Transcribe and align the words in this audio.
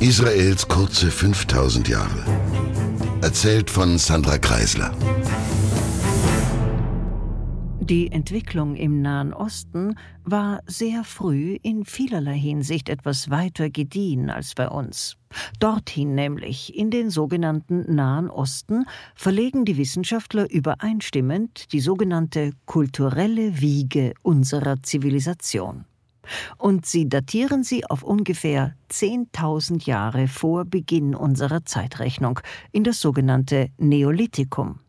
Israels 0.00 0.68
kurze 0.68 1.10
5000 1.10 1.88
Jahre. 1.88 2.24
Erzählt 3.20 3.68
von 3.68 3.98
Sandra 3.98 4.38
Kreisler. 4.38 4.94
Die 7.80 8.12
Entwicklung 8.12 8.76
im 8.76 9.02
Nahen 9.02 9.34
Osten 9.34 9.96
war 10.22 10.60
sehr 10.66 11.02
früh 11.02 11.58
in 11.62 11.84
vielerlei 11.84 12.38
Hinsicht 12.38 12.88
etwas 12.88 13.28
weiter 13.30 13.70
gediehen 13.70 14.30
als 14.30 14.54
bei 14.54 14.68
uns. 14.68 15.16
Dorthin 15.58 16.14
nämlich, 16.14 16.76
in 16.76 16.92
den 16.92 17.10
sogenannten 17.10 17.92
Nahen 17.92 18.30
Osten, 18.30 18.84
verlegen 19.16 19.64
die 19.64 19.78
Wissenschaftler 19.78 20.48
übereinstimmend 20.48 21.72
die 21.72 21.80
sogenannte 21.80 22.52
kulturelle 22.66 23.60
Wiege 23.60 24.14
unserer 24.22 24.80
Zivilisation. 24.80 25.87
Und 26.56 26.86
sie 26.86 27.08
datieren 27.08 27.64
sie 27.64 27.84
auf 27.86 28.02
ungefähr 28.02 28.74
10.000 28.90 29.86
Jahre 29.86 30.28
vor 30.28 30.64
Beginn 30.64 31.14
unserer 31.14 31.64
Zeitrechnung 31.64 32.40
in 32.72 32.84
das 32.84 33.00
sogenannte 33.00 33.68
Neolithikum. 33.78 34.80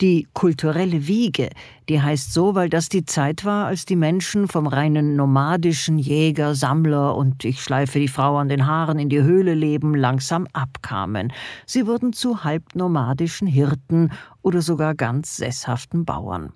Die 0.00 0.26
kulturelle 0.32 1.06
Wiege, 1.06 1.50
die 1.88 2.00
heißt 2.00 2.32
so, 2.32 2.54
weil 2.54 2.70
das 2.70 2.88
die 2.88 3.04
Zeit 3.04 3.44
war, 3.44 3.66
als 3.66 3.84
die 3.84 3.96
Menschen 3.96 4.48
vom 4.48 4.66
reinen 4.66 5.14
nomadischen 5.14 5.98
Jäger, 5.98 6.54
Sammler 6.54 7.14
und 7.14 7.44
ich 7.44 7.62
schleife 7.62 7.98
die 7.98 8.08
Frau 8.08 8.38
an 8.38 8.48
den 8.48 8.66
Haaren 8.66 8.98
in 8.98 9.10
die 9.10 9.22
Höhle 9.22 9.54
leben 9.54 9.94
langsam 9.94 10.46
abkamen. 10.54 11.32
Sie 11.66 11.86
wurden 11.86 12.14
zu 12.14 12.44
halbnomadischen 12.44 13.46
Hirten 13.46 14.10
oder 14.40 14.62
sogar 14.62 14.94
ganz 14.94 15.36
sesshaften 15.36 16.06
Bauern. 16.06 16.52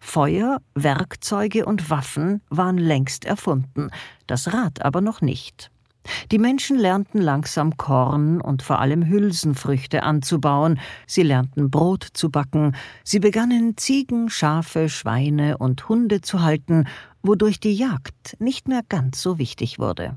Feuer, 0.00 0.60
Werkzeuge 0.74 1.66
und 1.66 1.90
Waffen 1.90 2.40
waren 2.50 2.78
längst 2.78 3.24
erfunden, 3.24 3.90
das 4.26 4.52
Rad 4.52 4.84
aber 4.84 5.00
noch 5.00 5.20
nicht. 5.20 5.70
Die 6.30 6.38
Menschen 6.38 6.78
lernten 6.78 7.20
langsam 7.20 7.76
Korn 7.76 8.40
und 8.40 8.62
vor 8.62 8.78
allem 8.78 9.06
Hülsenfrüchte 9.08 10.02
anzubauen, 10.02 10.78
sie 11.06 11.22
lernten 11.22 11.70
Brot 11.70 12.06
zu 12.12 12.30
backen, 12.30 12.76
sie 13.04 13.20
begannen 13.20 13.76
Ziegen, 13.76 14.28
Schafe, 14.28 14.88
Schweine 14.88 15.58
und 15.58 15.88
Hunde 15.88 16.20
zu 16.20 16.42
halten, 16.42 16.86
wodurch 17.22 17.58
die 17.58 17.74
Jagd 17.74 18.36
nicht 18.38 18.68
mehr 18.68 18.82
ganz 18.86 19.22
so 19.22 19.38
wichtig 19.38 19.78
wurde. 19.78 20.16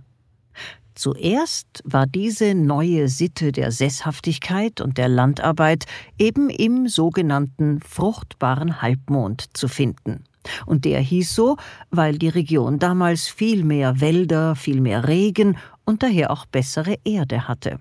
Zuerst 0.97 1.83
war 1.83 2.07
diese 2.07 2.55
neue 2.55 3.07
Sitte 3.07 3.51
der 3.51 3.71
Sesshaftigkeit 3.71 4.81
und 4.81 4.97
der 4.97 5.07
Landarbeit 5.07 5.85
eben 6.17 6.49
im 6.49 6.87
sogenannten 6.87 7.81
fruchtbaren 7.81 8.81
Halbmond 8.81 9.45
zu 9.53 9.67
finden. 9.67 10.23
Und 10.65 10.85
der 10.85 10.99
hieß 10.99 11.35
so, 11.35 11.57
weil 11.91 12.17
die 12.17 12.29
Region 12.29 12.79
damals 12.79 13.27
viel 13.27 13.63
mehr 13.63 14.01
Wälder, 14.01 14.55
viel 14.55 14.81
mehr 14.81 15.07
Regen 15.07 15.57
und 15.85 16.01
daher 16.01 16.31
auch 16.31 16.47
bessere 16.47 16.95
Erde 17.03 17.47
hatte. 17.47 17.79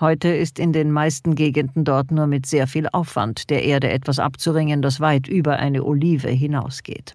Heute 0.00 0.30
ist 0.30 0.58
in 0.58 0.72
den 0.72 0.90
meisten 0.90 1.36
Gegenden 1.36 1.84
dort 1.84 2.10
nur 2.10 2.26
mit 2.26 2.46
sehr 2.46 2.66
viel 2.66 2.88
Aufwand 2.88 3.48
der 3.50 3.62
Erde 3.62 3.90
etwas 3.90 4.18
abzuringen, 4.18 4.82
das 4.82 4.98
weit 4.98 5.28
über 5.28 5.60
eine 5.60 5.84
Olive 5.84 6.30
hinausgeht. 6.30 7.14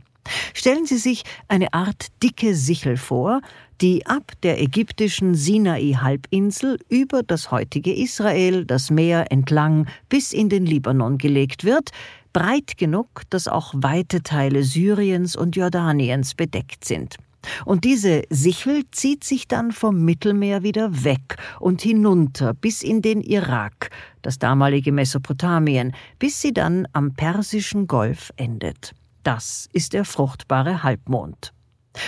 Stellen 0.54 0.86
Sie 0.86 0.98
sich 0.98 1.24
eine 1.48 1.74
Art 1.74 2.08
dicke 2.24 2.56
Sichel 2.56 2.98
vor, 2.98 3.42
die 3.82 4.06
ab 4.06 4.32
der 4.44 4.62
ägyptischen 4.62 5.36
Sinai-Halbinsel 5.36 6.80
über 6.90 7.24
das 7.24 7.52
heutige 7.52 7.94
Israel, 7.94 8.66
das 8.66 8.90
Meer 8.90 9.32
entlang 9.32 9.88
bis 10.10 10.34
in 10.34 10.50
den 10.50 10.66
Libanon 10.66 11.18
gelegt 11.18 11.64
wird, 11.64 11.92
breit 12.34 12.78
genug, 12.78 13.22
dass 13.30 13.48
auch 13.48 13.74
weite 13.76 14.22
Teile 14.22 14.64
Syriens 14.64 15.36
und 15.36 15.56
Jordaniens 15.56 16.36
bedeckt 16.36 16.86
sind. 16.86 17.16
Und 17.64 17.84
diese 17.84 18.24
Sichel 18.30 18.84
zieht 18.92 19.24
sich 19.24 19.48
dann 19.48 19.72
vom 19.72 20.04
Mittelmeer 20.04 20.64
wieder 20.64 21.04
weg 21.04 21.38
und 21.60 21.82
hinunter 21.82 22.54
bis 22.54 22.82
in 22.82 23.02
den 23.02 23.22
Irak, 23.22 23.92
das 24.22 24.40
damalige 24.40 24.92
Mesopotamien, 24.92 25.94
bis 26.20 26.42
sie 26.42 26.54
dann 26.54 26.88
am 26.94 27.14
Persischen 27.14 27.88
Golf 27.88 28.32
endet. 28.36 28.94
Das 29.24 29.70
ist 29.74 29.94
der 29.94 30.06
fruchtbare 30.06 30.84
Halbmond. 30.84 31.55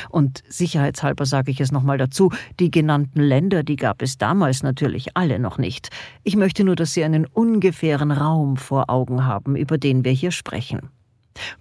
Und 0.09 0.43
sicherheitshalber 0.47 1.25
sage 1.25 1.51
ich 1.51 1.61
es 1.61 1.71
nochmal 1.71 1.97
dazu, 1.97 2.31
die 2.59 2.71
genannten 2.71 3.21
Länder, 3.21 3.63
die 3.63 3.75
gab 3.75 4.01
es 4.01 4.17
damals 4.17 4.63
natürlich 4.63 5.15
alle 5.15 5.39
noch 5.39 5.57
nicht. 5.57 5.89
Ich 6.23 6.35
möchte 6.35 6.63
nur, 6.63 6.75
dass 6.75 6.93
Sie 6.93 7.03
einen 7.03 7.25
ungefähren 7.25 8.11
Raum 8.11 8.57
vor 8.57 8.89
Augen 8.89 9.25
haben, 9.25 9.55
über 9.55 9.77
den 9.77 10.03
wir 10.03 10.11
hier 10.11 10.31
sprechen. 10.31 10.89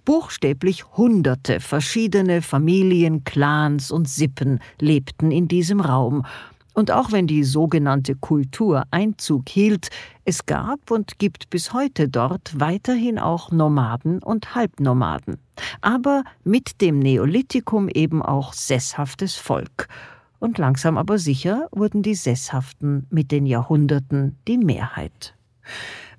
Buchstäblich 0.05 0.85
hunderte 0.97 1.59
verschiedene 1.59 2.41
Familien, 2.41 3.23
Clans 3.23 3.91
und 3.91 4.09
Sippen 4.09 4.59
lebten 4.79 5.31
in 5.31 5.47
diesem 5.47 5.81
Raum, 5.81 6.25
und 6.77 6.91
auch 6.91 7.11
wenn 7.11 7.25
die 7.25 7.43
sogenannte 7.43 8.13
Kultur 8.13 8.83
Einzug 8.91 9.49
hielt, 9.49 9.89
es 10.25 10.45
gab 10.45 10.91
und 10.91 11.17
gibt 11.17 11.49
bis 11.49 11.73
heute 11.73 12.07
dort 12.07 12.59
weiterhin 12.59 13.17
auch 13.17 13.51
Nomaden 13.51 14.21
und 14.21 14.53
Halbnomaden, 14.53 15.39
aber 15.81 16.23
mit 16.43 16.79
dem 16.81 16.99
Neolithikum 16.99 17.89
eben 17.89 18.21
auch 18.21 18.53
sesshaftes 18.53 19.35
Volk. 19.35 19.87
Und 20.37 20.59
langsam 20.59 20.99
aber 20.99 21.17
sicher 21.17 21.67
wurden 21.71 22.03
die 22.03 22.13
Sesshaften 22.13 23.07
mit 23.09 23.31
den 23.31 23.47
Jahrhunderten 23.47 24.37
die 24.47 24.59
Mehrheit. 24.59 25.33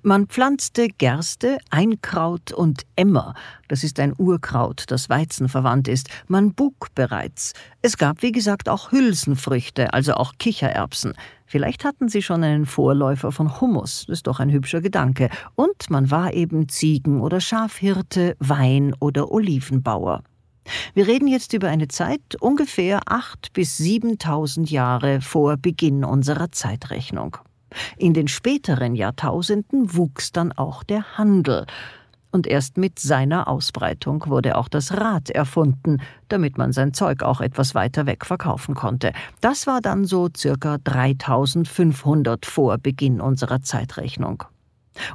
Man 0.01 0.27
pflanzte 0.27 0.87
Gerste, 0.87 1.57
Einkraut 1.71 2.53
und 2.53 2.83
Emmer, 2.95 3.33
das 3.67 3.83
ist 3.83 3.99
ein 3.99 4.13
Urkraut, 4.17 4.85
das 4.87 5.09
Weizen 5.09 5.49
verwandt 5.49 5.89
ist, 5.89 6.07
man 6.29 6.53
bug 6.53 6.87
bereits. 6.95 7.51
Es 7.81 7.97
gab, 7.97 8.21
wie 8.21 8.31
gesagt, 8.31 8.69
auch 8.69 8.93
Hülsenfrüchte, 8.93 9.93
also 9.93 10.13
auch 10.13 10.35
Kichererbsen. 10.39 11.15
Vielleicht 11.45 11.83
hatten 11.83 12.07
sie 12.07 12.21
schon 12.21 12.45
einen 12.45 12.65
Vorläufer 12.65 13.33
von 13.33 13.59
Hummus, 13.59 14.05
das 14.07 14.19
ist 14.19 14.27
doch 14.27 14.39
ein 14.39 14.51
hübscher 14.51 14.79
Gedanke. 14.79 15.29
Und 15.55 15.89
man 15.89 16.09
war 16.09 16.33
eben 16.33 16.69
Ziegen- 16.69 17.19
oder 17.19 17.41
Schafhirte, 17.41 18.37
Wein- 18.39 18.95
oder 19.01 19.29
Olivenbauer. 19.29 20.23
Wir 20.93 21.07
reden 21.07 21.27
jetzt 21.27 21.51
über 21.51 21.67
eine 21.67 21.89
Zeit 21.89 22.35
ungefähr 22.39 23.01
acht 23.05 23.51
bis 23.51 23.75
siebentausend 23.75 24.71
Jahre 24.71 25.19
vor 25.19 25.57
Beginn 25.57 26.05
unserer 26.05 26.53
Zeitrechnung. 26.53 27.37
In 27.97 28.13
den 28.13 28.27
späteren 28.27 28.95
Jahrtausenden 28.95 29.95
wuchs 29.95 30.31
dann 30.31 30.51
auch 30.51 30.83
der 30.83 31.17
Handel, 31.17 31.65
und 32.31 32.45
erst 32.45 32.77
mit 32.77 32.99
seiner 32.99 33.47
Ausbreitung 33.47 34.25
wurde 34.27 34.55
auch 34.55 34.67
das 34.67 34.93
Rad 34.93 35.31
erfunden, 35.31 35.97
damit 36.27 36.57
man 36.57 36.71
sein 36.71 36.93
Zeug 36.93 37.23
auch 37.23 37.41
etwas 37.41 37.73
weiter 37.73 38.05
weg 38.05 38.25
verkaufen 38.25 38.75
konnte. 38.75 39.13
Das 39.41 39.65
war 39.65 39.81
dann 39.81 40.05
so 40.05 40.29
circa 40.35 40.77
3500 40.77 42.45
vor 42.45 42.77
Beginn 42.77 43.19
unserer 43.19 43.61
Zeitrechnung. 43.61 44.43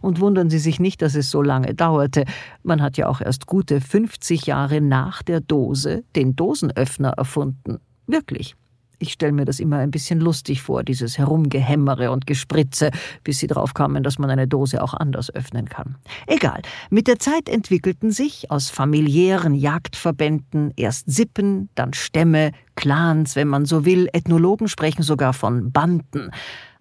Und 0.00 0.20
wundern 0.20 0.50
Sie 0.50 0.58
sich 0.58 0.80
nicht, 0.80 1.02
dass 1.02 1.14
es 1.14 1.30
so 1.30 1.42
lange 1.42 1.74
dauerte. 1.74 2.24
Man 2.62 2.80
hat 2.80 2.96
ja 2.96 3.06
auch 3.06 3.20
erst 3.20 3.46
gute 3.46 3.80
50 3.80 4.46
Jahre 4.46 4.80
nach 4.80 5.22
der 5.22 5.40
Dose 5.40 6.04
den 6.16 6.34
Dosenöffner 6.34 7.10
erfunden. 7.10 7.80
Wirklich. 8.06 8.56
Ich 9.04 9.12
stelle 9.12 9.32
mir 9.32 9.44
das 9.44 9.60
immer 9.60 9.80
ein 9.80 9.90
bisschen 9.90 10.18
lustig 10.18 10.62
vor, 10.62 10.82
dieses 10.82 11.18
Herumgehämmere 11.18 12.10
und 12.10 12.26
Gespritze, 12.26 12.90
bis 13.22 13.38
sie 13.38 13.46
drauf 13.46 13.74
kamen, 13.74 14.02
dass 14.02 14.18
man 14.18 14.30
eine 14.30 14.48
Dose 14.48 14.82
auch 14.82 14.94
anders 14.94 15.30
öffnen 15.34 15.68
kann. 15.68 15.96
Egal. 16.26 16.62
Mit 16.88 17.06
der 17.06 17.18
Zeit 17.18 17.50
entwickelten 17.50 18.12
sich 18.12 18.50
aus 18.50 18.70
familiären 18.70 19.54
Jagdverbänden 19.54 20.72
erst 20.76 21.10
Sippen, 21.10 21.68
dann 21.74 21.92
Stämme, 21.92 22.52
Clans, 22.76 23.36
wenn 23.36 23.48
man 23.48 23.66
so 23.66 23.84
will. 23.84 24.08
Ethnologen 24.14 24.68
sprechen 24.68 25.02
sogar 25.02 25.34
von 25.34 25.70
Banden. 25.70 26.30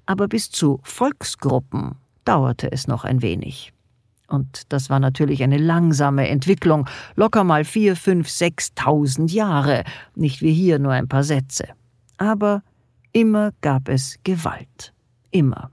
Aber 0.06 0.30
bis 0.30 0.50
zu 0.50 0.80
Volksgruppen 0.84 1.96
dauerte 2.24 2.72
es 2.72 2.88
noch 2.88 3.04
ein 3.04 3.22
wenig. 3.22 3.74
Und 4.30 4.62
das 4.72 4.90
war 4.90 5.02
natürlich 5.02 5.44
eine 5.44 5.58
langsame 5.58 6.30
Entwicklung, 6.30 6.88
locker 7.18 7.44
mal 7.44 7.66
vier, 7.66 7.98
fünf, 7.98 8.30
sechstausend 8.30 9.30
Jahre, 9.34 9.84
nicht 10.16 10.42
wie 10.42 10.54
hier 10.54 10.80
nur 10.80 10.94
ein 10.94 11.10
paar 11.10 11.26
Sätze. 11.26 11.68
Aber 12.18 12.64
immer 13.12 13.52
gab 13.62 13.90
es 13.90 14.18
Gewalt. 14.24 14.94
Immer. 15.32 15.70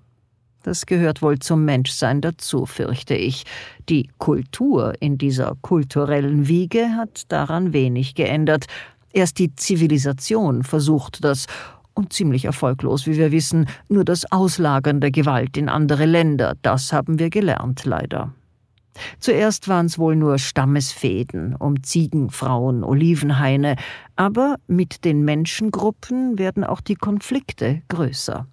Das 0.62 0.84
gehört 0.84 1.22
wohl 1.22 1.38
zum 1.38 1.64
Menschsein 1.64 2.20
dazu, 2.20 2.66
fürchte 2.66 3.14
ich. 3.14 3.44
Die 3.88 4.10
Kultur 4.18 4.92
in 5.00 5.16
dieser 5.16 5.56
kulturellen 5.62 6.48
Wiege 6.48 6.90
hat 6.96 7.32
daran 7.32 7.72
wenig 7.72 8.14
geändert. 8.14 8.66
Erst 9.12 9.38
die 9.38 9.54
Zivilisation 9.54 10.62
versucht 10.62 11.24
das, 11.24 11.46
und 11.94 12.12
ziemlich 12.12 12.44
erfolglos, 12.44 13.06
wie 13.06 13.16
wir 13.16 13.32
wissen, 13.32 13.66
nur 13.88 14.04
das 14.04 14.30
Auslagern 14.30 15.00
der 15.00 15.10
Gewalt 15.10 15.56
in 15.56 15.68
andere 15.68 16.06
Länder, 16.06 16.54
das 16.62 16.92
haben 16.92 17.18
wir 17.18 17.30
gelernt, 17.30 17.84
leider. 17.84 18.32
Zuerst 19.18 19.68
waren 19.68 19.86
es 19.86 19.98
wohl 19.98 20.16
nur 20.16 20.38
Stammesfäden 20.38 21.54
um 21.56 21.82
Ziegen, 21.82 22.30
Frauen, 22.30 22.84
Olivenhaine, 22.84 23.76
aber 24.16 24.56
mit 24.66 25.04
den 25.04 25.24
Menschengruppen 25.24 26.38
werden 26.38 26.64
auch 26.64 26.80
die 26.80 26.96
Konflikte 26.96 27.82
größer. 27.88 28.46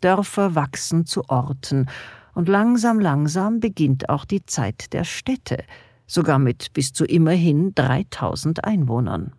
Dörfer 0.00 0.54
wachsen 0.54 1.06
zu 1.06 1.28
Orten, 1.28 1.86
und 2.34 2.48
langsam, 2.48 3.00
langsam 3.00 3.58
beginnt 3.58 4.08
auch 4.08 4.24
die 4.24 4.46
Zeit 4.46 4.92
der 4.92 5.02
Städte, 5.02 5.64
sogar 6.06 6.38
mit 6.38 6.72
bis 6.72 6.92
zu 6.92 7.04
immerhin 7.04 7.74
3000 7.74 8.62
Einwohnern. 8.62 9.32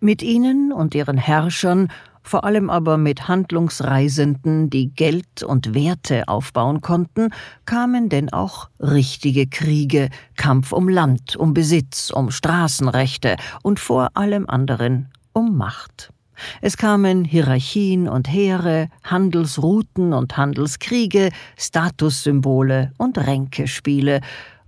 Mit 0.00 0.22
ihnen 0.22 0.72
und 0.72 0.94
ihren 0.94 1.18
Herrschern 1.18 1.92
vor 2.22 2.44
allem 2.44 2.70
aber 2.70 2.96
mit 2.96 3.28
Handlungsreisenden, 3.28 4.70
die 4.70 4.90
Geld 4.94 5.42
und 5.42 5.74
Werte 5.74 6.28
aufbauen 6.28 6.80
konnten, 6.80 7.30
kamen 7.64 8.08
denn 8.08 8.32
auch 8.32 8.68
richtige 8.80 9.46
Kriege, 9.46 10.08
Kampf 10.36 10.72
um 10.72 10.88
Land, 10.88 11.36
um 11.36 11.54
Besitz, 11.54 12.10
um 12.10 12.30
Straßenrechte 12.30 13.36
und 13.62 13.80
vor 13.80 14.10
allem 14.14 14.48
anderen 14.48 15.10
um 15.32 15.56
Macht. 15.56 16.12
Es 16.60 16.76
kamen 16.76 17.24
Hierarchien 17.24 18.08
und 18.08 18.32
Heere, 18.32 18.88
Handelsrouten 19.04 20.12
und 20.12 20.36
Handelskriege, 20.36 21.30
Statussymbole 21.56 22.92
und 22.98 23.18
Ränkespiele, 23.18 24.20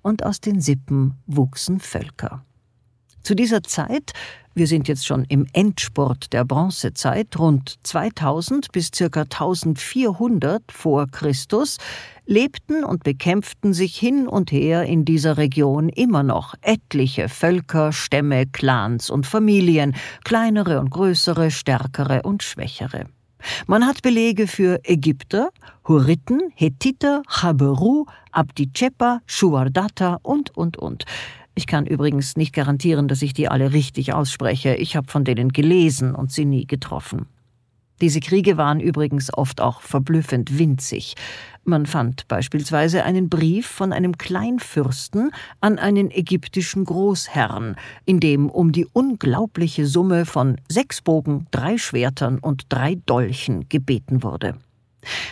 und 0.04 0.24
aus 0.24 0.40
den 0.40 0.60
Sippen 0.60 1.14
wuchsen 1.26 1.80
Völker. 1.80 2.44
Zu 3.24 3.34
dieser 3.34 3.64
Zeit 3.64 4.12
wir 4.56 4.68
sind 4.68 4.86
jetzt 4.86 5.04
schon 5.04 5.24
im 5.24 5.46
Endspurt 5.52 6.32
der 6.32 6.44
Bronzezeit, 6.44 7.36
rund 7.40 7.74
2000 7.82 8.70
bis 8.70 8.90
circa 8.94 9.22
1400 9.22 10.62
vor 10.70 11.08
Christus, 11.08 11.78
lebten 12.24 12.84
und 12.84 13.02
bekämpften 13.02 13.74
sich 13.74 13.96
hin 13.98 14.28
und 14.28 14.52
her 14.52 14.84
in 14.84 15.04
dieser 15.04 15.38
Region 15.38 15.88
immer 15.88 16.22
noch 16.22 16.54
etliche 16.62 17.28
Völker, 17.28 17.90
Stämme, 17.90 18.46
Clans 18.46 19.10
und 19.10 19.26
Familien, 19.26 19.96
kleinere 20.22 20.78
und 20.78 20.90
größere, 20.90 21.50
stärkere 21.50 22.22
und 22.22 22.44
schwächere. 22.44 23.06
Man 23.66 23.84
hat 23.84 24.02
Belege 24.02 24.46
für 24.46 24.78
Ägypter, 24.84 25.50
Hurriten, 25.88 26.52
Hethiter, 26.54 27.22
Chaberu, 27.28 28.06
Abdi-Chepa, 28.30 29.20
Shuardata 29.26 30.20
und, 30.22 30.56
und, 30.56 30.76
und. 30.76 31.04
Ich 31.54 31.66
kann 31.66 31.86
übrigens 31.86 32.36
nicht 32.36 32.52
garantieren, 32.52 33.06
dass 33.06 33.22
ich 33.22 33.32
die 33.32 33.48
alle 33.48 33.72
richtig 33.72 34.12
ausspreche. 34.12 34.74
Ich 34.74 34.96
habe 34.96 35.08
von 35.08 35.24
denen 35.24 35.52
gelesen 35.52 36.14
und 36.14 36.32
sie 36.32 36.44
nie 36.44 36.66
getroffen. 36.66 37.26
Diese 38.00 38.18
Kriege 38.18 38.56
waren 38.56 38.80
übrigens 38.80 39.32
oft 39.32 39.60
auch 39.60 39.80
verblüffend 39.80 40.58
winzig. 40.58 41.14
Man 41.62 41.86
fand 41.86 42.26
beispielsweise 42.26 43.04
einen 43.04 43.28
Brief 43.28 43.66
von 43.66 43.92
einem 43.92 44.18
Kleinfürsten 44.18 45.30
an 45.60 45.78
einen 45.78 46.10
ägyptischen 46.10 46.84
Großherrn, 46.84 47.76
in 48.04 48.18
dem 48.18 48.50
um 48.50 48.72
die 48.72 48.86
unglaubliche 48.92 49.86
Summe 49.86 50.26
von 50.26 50.56
sechs 50.68 51.00
Bogen, 51.00 51.46
drei 51.52 51.78
Schwertern 51.78 52.40
und 52.40 52.66
drei 52.68 52.96
Dolchen 53.06 53.68
gebeten 53.68 54.24
wurde. 54.24 54.56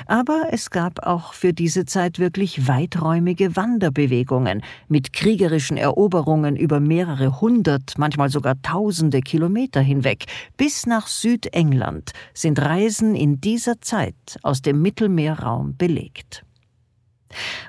Aber 0.07 0.47
es 0.51 0.71
gab 0.71 1.07
auch 1.07 1.33
für 1.33 1.53
diese 1.53 1.85
Zeit 1.85 2.19
wirklich 2.19 2.69
weiträumige 2.69 3.57
Wanderbewegungen 3.57 4.63
mit 4.89 5.13
kriegerischen 5.13 5.77
Eroberungen 5.77 6.57
über 6.57 6.81
mehrere 6.81 7.41
hundert, 7.41 7.99
manchmal 7.99 8.29
sogar 8.29 8.61
tausende 8.63 9.21
Kilometer 9.21 9.81
hinweg. 9.81 10.27
Bis 10.57 10.87
nach 10.87 11.07
Südengland 11.07 12.13
sind 12.35 12.61
Reisen 12.61 13.15
in 13.15 13.41
dieser 13.41 13.81
Zeit 13.81 14.39
aus 14.43 14.63
dem 14.63 14.83
Mittelmeerraum 14.83 15.77
belegt. 15.77 16.45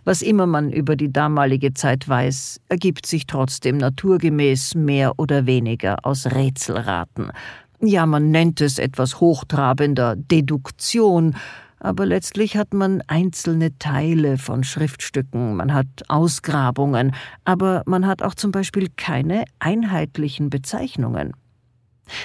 Was 0.03 0.21
immer 0.21 0.45
man 0.45 0.71
über 0.71 0.95
die 0.95 1.11
damalige 1.11 1.73
Zeit 1.73 2.07
weiß, 2.07 2.59
ergibt 2.69 3.05
sich 3.05 3.27
trotzdem 3.27 3.77
naturgemäß 3.77 4.75
mehr 4.75 5.17
oder 5.17 5.45
weniger 5.45 5.97
aus 6.03 6.25
Rätselraten. 6.25 7.31
Ja, 7.79 8.05
man 8.05 8.31
nennt 8.31 8.61
es 8.61 8.79
etwas 8.79 9.19
hochtrabender 9.19 10.15
Deduktion, 10.15 11.35
aber 11.83 12.05
letztlich 12.05 12.57
hat 12.57 12.73
man 12.73 13.03
einzelne 13.07 13.77
Teile 13.77 14.37
von 14.37 14.63
Schriftstücken, 14.63 15.55
man 15.57 15.73
hat 15.73 15.87
Ausgrabungen, 16.07 17.13
aber 17.43 17.83
man 17.85 18.07
hat 18.07 18.23
auch 18.23 18.33
zum 18.33 18.51
Beispiel 18.51 18.87
keine 18.95 19.43
einheitlichen 19.59 20.49
Bezeichnungen. 20.49 21.33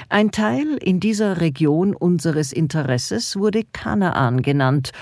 Ein 0.09 0.31
Teil 0.31 0.79
in 0.81 1.01
dieser 1.01 1.41
Region 1.41 1.95
unseres 1.95 2.53
Interesses 2.53 3.37
wurde 3.37 3.65
Kanaan 3.73 4.43
genannt 4.43 4.93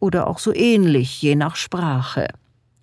oder 0.00 0.26
auch 0.26 0.38
so 0.38 0.52
ähnlich, 0.54 1.22
je 1.22 1.36
nach 1.36 1.56
Sprache 1.56 2.28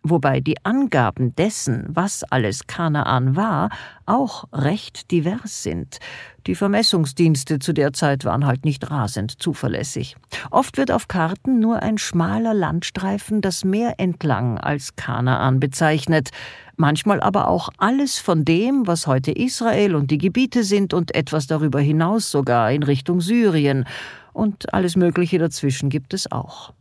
wobei 0.04 0.42
die 0.42 0.64
Angaben 0.64 1.36
dessen, 1.36 1.86
was 1.90 2.24
alles 2.24 2.68
Kanaan 2.68 3.36
war, 3.36 3.70
auch 4.06 4.46
recht 4.52 5.12
divers 5.12 5.64
sind. 5.64 6.00
Die 6.46 6.56
Vermessungsdienste 6.56 7.60
zu 7.60 7.74
der 7.74 7.94
Zeit 7.94 8.26
waren 8.26 8.46
halt 8.46 8.66
nicht 8.66 8.92
rasend 8.92 9.42
zuverlässig. 9.42 10.18
Oft 10.52 10.78
wird 10.78 10.92
auf 10.92 11.08
Karten 11.08 11.60
nur 11.60 11.82
ein 11.82 11.98
schmaler 11.98 12.54
Landstreifen 12.54 13.42
das 13.42 13.64
Meer 13.64 13.96
entlang 13.98 14.58
als 14.58 14.96
Kanaan 14.96 15.60
bezeichnet, 15.60 16.30
manchmal 16.76 17.22
aber 17.22 17.48
auch 17.48 17.70
alles 17.78 18.20
von 18.20 18.44
dem, 18.44 18.86
was 18.86 19.08
heute 19.08 19.32
Israel 19.32 19.96
und 19.96 20.12
die 20.12 20.18
Gebiete 20.18 20.64
sind 20.64 20.94
und 20.94 21.16
etwas 21.16 21.48
darüber 21.48 21.80
hinaus 21.80 22.30
sogar 22.30 22.72
in 22.72 22.84
Richtung 22.84 23.22
Syrien, 23.22 23.86
und 24.34 24.74
alles 24.74 24.96
Mögliche 24.96 25.38
dazwischen 25.38 25.90
gibt 25.90 26.14
es 26.14 26.32
auch. 26.32 26.74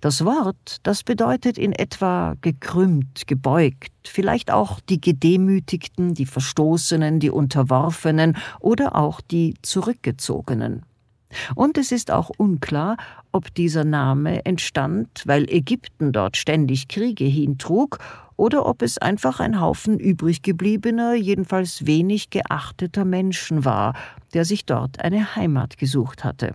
Das 0.00 0.24
Wort, 0.24 0.78
das 0.82 1.02
bedeutet 1.02 1.58
in 1.58 1.72
etwa 1.72 2.34
gekrümmt, 2.40 3.26
gebeugt, 3.26 3.92
vielleicht 4.04 4.50
auch 4.50 4.80
die 4.80 5.00
Gedemütigten, 5.00 6.14
die 6.14 6.26
Verstoßenen, 6.26 7.20
die 7.20 7.30
Unterworfenen 7.30 8.36
oder 8.60 8.94
auch 8.96 9.20
die 9.20 9.54
Zurückgezogenen. 9.62 10.82
Und 11.54 11.78
es 11.78 11.90
ist 11.90 12.10
auch 12.10 12.30
unklar, 12.36 12.96
ob 13.32 13.52
dieser 13.54 13.84
Name 13.84 14.44
entstand, 14.44 15.22
weil 15.26 15.50
Ägypten 15.50 16.12
dort 16.12 16.36
ständig 16.36 16.88
Kriege 16.88 17.24
hintrug, 17.24 17.98
oder 18.36 18.66
ob 18.66 18.82
es 18.82 18.98
einfach 18.98 19.38
ein 19.38 19.60
Haufen 19.60 19.98
übriggebliebener, 19.98 21.14
jedenfalls 21.14 21.86
wenig 21.86 22.30
geachteter 22.30 23.04
Menschen 23.04 23.64
war, 23.64 23.94
der 24.32 24.44
sich 24.44 24.64
dort 24.64 25.00
eine 25.00 25.36
Heimat 25.36 25.78
gesucht 25.78 26.24
hatte. 26.24 26.54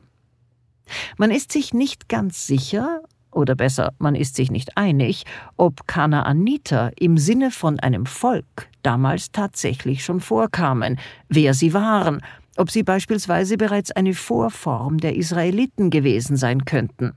Man 1.18 1.32
ist 1.32 1.52
sich 1.52 1.74
nicht 1.74 2.10
ganz 2.10 2.48
sicher, 2.48 3.02
oder 3.32 3.56
besser, 3.56 3.94
man 4.00 4.16
ist 4.16 4.36
sich 4.36 4.52
nicht 4.52 4.78
einig, 4.78 5.24
ob 5.58 5.88
Kanaaniter 5.88 6.92
im 7.00 7.18
Sinne 7.18 7.52
von 7.52 7.80
einem 7.80 8.06
Volk 8.06 8.68
damals 8.84 9.32
tatsächlich 9.32 10.04
schon 10.04 10.20
vorkamen, 10.20 11.00
wer 11.28 11.54
sie 11.54 11.74
waren, 11.74 12.22
ob 12.58 12.72
sie 12.72 12.84
beispielsweise 12.84 13.58
bereits 13.58 13.92
eine 13.92 14.14
Vorform 14.14 14.98
der 14.98 15.16
Israeliten 15.16 15.90
gewesen 15.90 16.38
sein 16.38 16.66
könnten. 16.66 17.14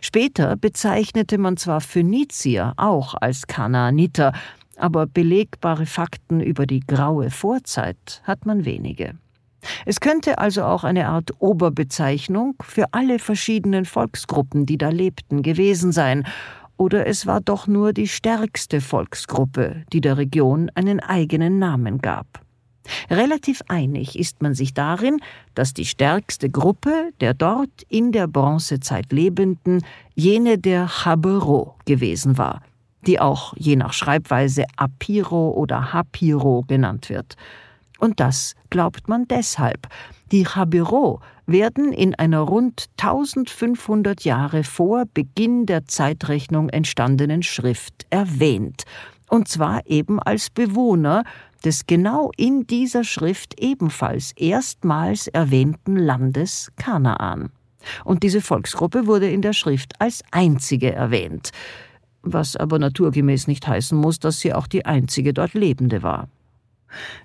Später 0.00 0.56
bezeichnete 0.56 1.38
man 1.38 1.56
zwar 1.56 1.80
Phönizier 1.80 2.72
auch 2.76 3.14
als 3.14 3.46
Kanaaniter, 3.46 4.32
aber 4.76 5.06
belegbare 5.06 5.86
Fakten 5.86 6.40
über 6.40 6.66
die 6.66 6.80
graue 6.80 7.30
Vorzeit 7.30 8.22
hat 8.24 8.46
man 8.46 8.64
wenige. 8.64 9.14
Es 9.86 10.00
könnte 10.00 10.38
also 10.38 10.64
auch 10.64 10.84
eine 10.84 11.08
Art 11.08 11.30
Oberbezeichnung 11.38 12.56
für 12.62 12.86
alle 12.92 13.18
verschiedenen 13.18 13.84
Volksgruppen, 13.84 14.66
die 14.66 14.78
da 14.78 14.88
lebten, 14.88 15.42
gewesen 15.42 15.92
sein, 15.92 16.24
oder 16.76 17.06
es 17.06 17.26
war 17.26 17.40
doch 17.40 17.66
nur 17.66 17.92
die 17.92 18.08
stärkste 18.08 18.80
Volksgruppe, 18.80 19.84
die 19.92 20.00
der 20.00 20.16
Region 20.16 20.70
einen 20.74 21.00
eigenen 21.00 21.58
Namen 21.58 21.98
gab. 21.98 22.26
Relativ 23.10 23.62
einig 23.68 24.18
ist 24.18 24.42
man 24.42 24.54
sich 24.54 24.74
darin, 24.74 25.20
dass 25.54 25.74
die 25.74 25.84
stärkste 25.84 26.50
Gruppe 26.50 27.10
der 27.20 27.34
dort 27.34 27.82
in 27.88 28.10
der 28.10 28.26
Bronzezeit 28.26 29.12
Lebenden 29.12 29.84
jene 30.14 30.58
der 30.58 30.88
Chabero 30.88 31.76
gewesen 31.84 32.38
war, 32.38 32.62
die 33.06 33.20
auch 33.20 33.54
je 33.56 33.76
nach 33.76 33.92
Schreibweise 33.92 34.64
Apiro 34.76 35.50
oder 35.52 35.92
Hapiro 35.92 36.64
genannt 36.66 37.08
wird. 37.08 37.36
Und 38.02 38.18
das 38.18 38.56
glaubt 38.68 39.08
man 39.08 39.28
deshalb. 39.28 39.86
Die 40.32 40.44
Chabiro 40.44 41.20
werden 41.46 41.92
in 41.92 42.16
einer 42.16 42.40
rund 42.40 42.86
1500 43.00 44.24
Jahre 44.24 44.64
vor 44.64 45.04
Beginn 45.14 45.66
der 45.66 45.86
Zeitrechnung 45.86 46.68
entstandenen 46.68 47.44
Schrift 47.44 48.04
erwähnt. 48.10 48.82
Und 49.28 49.46
zwar 49.46 49.86
eben 49.86 50.18
als 50.18 50.50
Bewohner 50.50 51.22
des 51.64 51.86
genau 51.86 52.32
in 52.36 52.66
dieser 52.66 53.04
Schrift 53.04 53.60
ebenfalls 53.60 54.32
erstmals 54.32 55.28
erwähnten 55.28 55.96
Landes 55.96 56.72
Kanaan. 56.74 57.50
Und 58.04 58.24
diese 58.24 58.40
Volksgruppe 58.40 59.06
wurde 59.06 59.30
in 59.30 59.42
der 59.42 59.52
Schrift 59.52 59.92
als 60.00 60.24
einzige 60.32 60.92
erwähnt, 60.92 61.52
was 62.22 62.56
aber 62.56 62.80
naturgemäß 62.80 63.46
nicht 63.46 63.64
heißen 63.64 63.96
muss, 63.96 64.18
dass 64.18 64.40
sie 64.40 64.52
auch 64.54 64.66
die 64.66 64.86
einzige 64.86 65.32
dort 65.32 65.54
Lebende 65.54 66.02
war. 66.02 66.28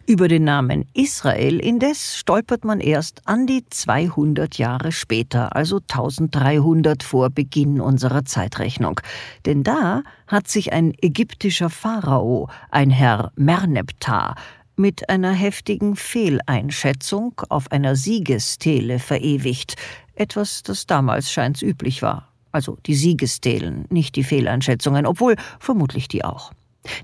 Über 0.05 0.27
den 0.27 0.43
Namen 0.43 0.86
Israel 0.93 1.59
indes 1.59 2.17
stolpert 2.17 2.63
man 2.65 2.79
erst 2.79 3.21
an 3.25 3.47
die 3.47 3.65
200 3.69 4.57
Jahre 4.57 4.91
später, 4.91 5.55
also 5.55 5.77
1300 5.77 7.03
vor 7.03 7.29
Beginn 7.29 7.81
unserer 7.81 8.25
Zeitrechnung. 8.25 9.01
Denn 9.45 9.63
da 9.63 10.03
hat 10.27 10.47
sich 10.47 10.74
ein 10.74 10.93
ägyptischer 11.01 11.69
Pharao, 11.69 12.50
ein 12.71 12.89
Herr 12.89 13.31
Merneptah, 13.36 14.36
mit 14.77 15.09
einer 15.09 15.31
heftigen 15.33 15.95
Fehleinschätzung 15.95 17.33
auf 17.50 17.71
einer 17.71 17.95
Siegestele 17.95 19.00
verewigt, 19.00 19.75
etwas, 20.13 20.63
das 20.63 20.86
damals 20.86 21.31
scheint's 21.31 21.62
üblich 21.62 22.01
war. 22.01 22.31
Also 22.51 22.77
die 22.86 22.95
Siegestelen, 22.95 23.86
nicht 23.89 24.15
die 24.15 24.24
Fehleinschätzungen, 24.24 25.05
obwohl 25.05 25.36
vermutlich 25.59 26.07
die 26.07 26.24
auch. 26.24 26.51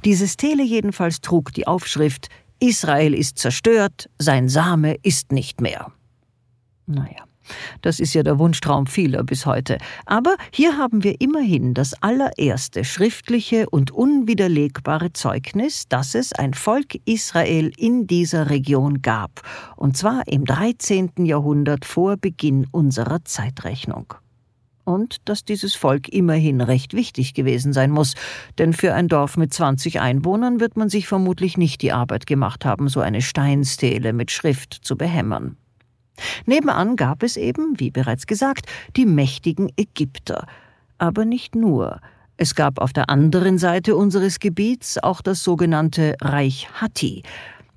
Diese 0.05 0.27
Stele 0.27 0.63
jedenfalls 0.63 1.21
trug 1.21 1.53
die 1.53 1.67
Aufschrift 1.67 2.29
Israel 2.59 3.13
ist 3.13 3.37
zerstört, 3.37 4.09
sein 4.19 4.49
Same 4.49 4.95
ist 5.03 5.31
nicht 5.31 5.61
mehr. 5.61 5.91
Naja. 6.85 7.25
Das 7.81 7.99
ist 7.99 8.13
ja 8.13 8.23
der 8.23 8.39
Wunschtraum 8.39 8.87
vieler 8.87 9.23
bis 9.23 9.45
heute. 9.45 9.77
Aber 10.05 10.35
hier 10.51 10.77
haben 10.77 11.03
wir 11.03 11.19
immerhin 11.19 11.73
das 11.73 11.93
allererste 12.01 12.83
schriftliche 12.83 13.69
und 13.69 13.91
unwiderlegbare 13.91 15.13
Zeugnis, 15.13 15.87
dass 15.89 16.15
es 16.15 16.33
ein 16.33 16.53
Volk 16.53 16.95
Israel 17.05 17.71
in 17.77 18.07
dieser 18.07 18.49
Region 18.49 19.01
gab, 19.01 19.41
und 19.75 19.97
zwar 19.97 20.27
im 20.27 20.45
13. 20.45 21.11
Jahrhundert 21.25 21.85
vor 21.85 22.17
Beginn 22.17 22.67
unserer 22.71 23.25
Zeitrechnung. 23.25 24.13
Und 24.85 25.17
dass 25.29 25.45
dieses 25.45 25.75
Volk 25.75 26.09
immerhin 26.09 26.59
recht 26.59 26.93
wichtig 26.93 27.33
gewesen 27.33 27.71
sein 27.71 27.89
muss, 27.89 28.15
denn 28.57 28.73
für 28.73 28.93
ein 28.93 29.07
Dorf 29.07 29.37
mit 29.37 29.53
20 29.53 30.01
Einwohnern 30.01 30.59
wird 30.59 30.75
man 30.75 30.89
sich 30.89 31.07
vermutlich 31.07 31.57
nicht 31.57 31.81
die 31.81 31.93
Arbeit 31.93 32.27
gemacht 32.27 32.65
haben, 32.65 32.89
so 32.89 32.99
eine 32.99 33.21
Steinstele 33.21 34.11
mit 34.11 34.31
Schrift 34.31 34.73
zu 34.73 34.97
behämmern. 34.97 35.55
Nebenan 36.45 36.95
gab 36.95 37.23
es 37.23 37.37
eben, 37.37 37.79
wie 37.79 37.91
bereits 37.91 38.27
gesagt, 38.27 38.67
die 38.95 39.05
mächtigen 39.05 39.71
Ägypter. 39.77 40.47
Aber 40.97 41.25
nicht 41.25 41.55
nur. 41.55 41.99
Es 42.37 42.55
gab 42.55 42.79
auf 42.79 42.93
der 42.93 43.09
anderen 43.09 43.57
Seite 43.57 43.95
unseres 43.95 44.39
Gebiets 44.39 44.97
auch 45.01 45.21
das 45.21 45.43
sogenannte 45.43 46.15
Reich 46.21 46.67
Hatti. 46.81 47.23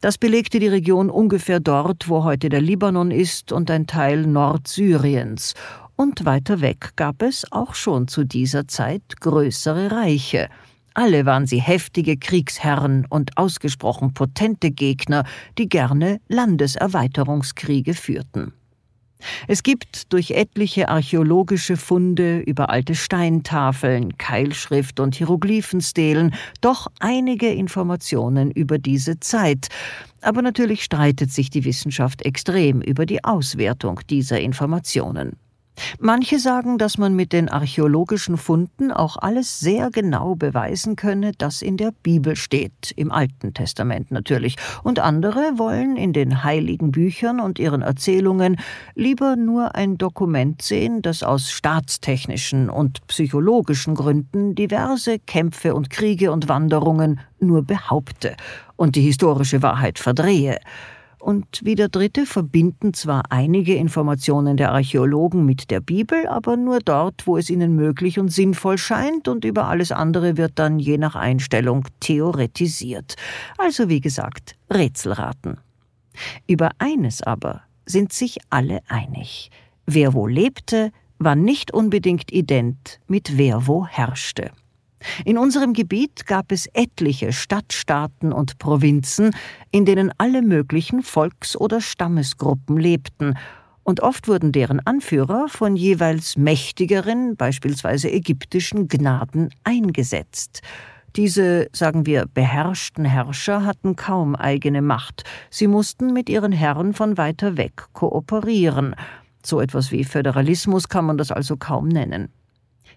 Das 0.00 0.18
belegte 0.18 0.58
die 0.58 0.68
Region 0.68 1.10
ungefähr 1.10 1.60
dort, 1.60 2.08
wo 2.08 2.24
heute 2.24 2.48
der 2.48 2.60
Libanon 2.60 3.10
ist 3.10 3.52
und 3.52 3.70
ein 3.70 3.86
Teil 3.86 4.26
Nordsyriens. 4.26 5.54
Und 5.96 6.26
weiter 6.26 6.60
weg 6.60 6.90
gab 6.96 7.22
es 7.22 7.50
auch 7.50 7.74
schon 7.74 8.06
zu 8.06 8.24
dieser 8.24 8.68
Zeit 8.68 9.18
größere 9.20 9.90
Reiche. 9.90 10.50
Alle 10.92 11.24
waren 11.24 11.46
sie 11.46 11.60
heftige 11.60 12.18
Kriegsherren 12.18 13.06
und 13.08 13.36
ausgesprochen 13.38 14.12
potente 14.12 14.70
Gegner, 14.70 15.24
die 15.58 15.68
gerne 15.68 16.20
Landeserweiterungskriege 16.28 17.94
führten. 17.94 18.52
Es 19.48 19.62
gibt 19.62 20.12
durch 20.12 20.32
etliche 20.32 20.90
archäologische 20.90 21.78
Funde 21.78 22.40
über 22.40 22.68
alte 22.68 22.94
Steintafeln, 22.94 24.18
Keilschrift 24.18 25.00
und 25.00 25.14
Hieroglyphenstelen 25.14 26.34
doch 26.60 26.88
einige 27.00 27.48
Informationen 27.48 28.50
über 28.50 28.78
diese 28.78 29.18
Zeit, 29.20 29.68
aber 30.20 30.42
natürlich 30.42 30.84
streitet 30.84 31.32
sich 31.32 31.48
die 31.48 31.64
Wissenschaft 31.64 32.22
extrem 32.22 32.82
über 32.82 33.06
die 33.06 33.24
Auswertung 33.24 34.00
dieser 34.10 34.40
Informationen. 34.40 35.36
Manche 35.98 36.38
sagen, 36.38 36.78
dass 36.78 36.98
man 36.98 37.14
mit 37.14 37.32
den 37.32 37.48
archäologischen 37.48 38.36
Funden 38.36 38.90
auch 38.90 39.16
alles 39.16 39.60
sehr 39.60 39.90
genau 39.90 40.34
beweisen 40.34 40.96
könne, 40.96 41.32
das 41.36 41.62
in 41.62 41.76
der 41.76 41.92
Bibel 42.02 42.36
steht, 42.36 42.92
im 42.96 43.12
Alten 43.12 43.54
Testament 43.54 44.10
natürlich, 44.10 44.56
und 44.82 44.98
andere 44.98 45.58
wollen 45.58 45.96
in 45.96 46.12
den 46.12 46.44
heiligen 46.44 46.90
Büchern 46.90 47.40
und 47.40 47.58
ihren 47.58 47.82
Erzählungen 47.82 48.56
lieber 48.94 49.36
nur 49.36 49.74
ein 49.74 49.98
Dokument 49.98 50.62
sehen, 50.62 51.02
das 51.02 51.22
aus 51.22 51.50
staatstechnischen 51.50 52.70
und 52.70 53.06
psychologischen 53.06 53.94
Gründen 53.94 54.54
diverse 54.54 55.18
Kämpfe 55.18 55.74
und 55.74 55.90
Kriege 55.90 56.32
und 56.32 56.48
Wanderungen 56.48 57.20
nur 57.38 57.62
behaupte 57.62 58.36
und 58.76 58.96
die 58.96 59.02
historische 59.02 59.62
Wahrheit 59.62 59.98
verdrehe 59.98 60.58
und 61.26 61.62
wie 61.64 61.74
der 61.74 61.88
dritte 61.88 62.24
verbinden 62.24 62.94
zwar 62.94 63.32
einige 63.32 63.74
Informationen 63.74 64.56
der 64.56 64.70
Archäologen 64.70 65.44
mit 65.44 65.72
der 65.72 65.80
Bibel, 65.80 66.28
aber 66.28 66.56
nur 66.56 66.78
dort, 66.78 67.26
wo 67.26 67.36
es 67.36 67.50
ihnen 67.50 67.74
möglich 67.74 68.20
und 68.20 68.28
sinnvoll 68.28 68.78
scheint, 68.78 69.26
und 69.26 69.44
über 69.44 69.66
alles 69.66 69.90
andere 69.90 70.36
wird 70.36 70.52
dann 70.54 70.78
je 70.78 70.98
nach 70.98 71.16
Einstellung 71.16 71.84
theoretisiert. 71.98 73.16
Also 73.58 73.88
wie 73.88 74.00
gesagt, 74.00 74.54
Rätselraten. 74.72 75.58
Über 76.46 76.70
eines 76.78 77.24
aber 77.24 77.62
sind 77.86 78.12
sich 78.12 78.38
alle 78.50 78.78
einig. 78.86 79.50
Wer 79.84 80.14
wo 80.14 80.28
lebte, 80.28 80.92
war 81.18 81.34
nicht 81.34 81.74
unbedingt 81.74 82.32
ident 82.32 83.00
mit 83.08 83.36
wer 83.36 83.66
wo 83.66 83.84
herrschte. 83.84 84.52
In 85.24 85.38
unserem 85.38 85.72
Gebiet 85.72 86.26
gab 86.26 86.52
es 86.52 86.66
etliche 86.72 87.32
Stadtstaaten 87.32 88.32
und 88.32 88.58
Provinzen, 88.58 89.34
in 89.70 89.84
denen 89.84 90.12
alle 90.18 90.42
möglichen 90.42 91.02
Volks- 91.02 91.56
oder 91.56 91.80
Stammesgruppen 91.80 92.76
lebten, 92.76 93.34
und 93.86 94.00
oft 94.00 94.26
wurden 94.26 94.50
deren 94.50 94.80
Anführer 94.84 95.46
von 95.48 95.76
jeweils 95.76 96.36
mächtigeren, 96.36 97.36
beispielsweise 97.36 98.10
ägyptischen 98.10 98.88
Gnaden 98.88 99.50
eingesetzt. 99.62 100.60
Diese, 101.14 101.68
sagen 101.72 102.04
wir, 102.04 102.26
beherrschten 102.26 103.04
Herrscher 103.04 103.64
hatten 103.64 103.94
kaum 103.94 104.34
eigene 104.34 104.82
Macht, 104.82 105.22
sie 105.50 105.68
mussten 105.68 106.12
mit 106.12 106.28
ihren 106.28 106.50
Herren 106.50 106.94
von 106.94 107.16
weiter 107.16 107.56
weg 107.56 107.84
kooperieren. 107.92 108.96
So 109.44 109.60
etwas 109.60 109.92
wie 109.92 110.02
Föderalismus 110.02 110.88
kann 110.88 111.06
man 111.06 111.16
das 111.16 111.30
also 111.30 111.56
kaum 111.56 111.86
nennen. 111.86 112.28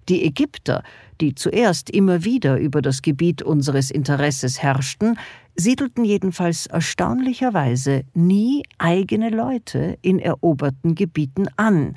Die 0.09 0.25
Ägypter, 0.25 0.83
die 1.21 1.35
zuerst 1.35 1.91
immer 1.91 2.23
wieder 2.23 2.57
über 2.57 2.81
das 2.81 3.03
Gebiet 3.03 3.43
unseres 3.43 3.91
Interesses 3.91 4.61
herrschten, 4.61 5.19
siedelten 5.55 6.03
jedenfalls 6.03 6.65
erstaunlicherweise 6.65 8.03
nie 8.15 8.63
eigene 8.79 9.29
Leute 9.29 9.99
in 10.01 10.17
eroberten 10.17 10.95
Gebieten 10.95 11.47
an, 11.57 11.95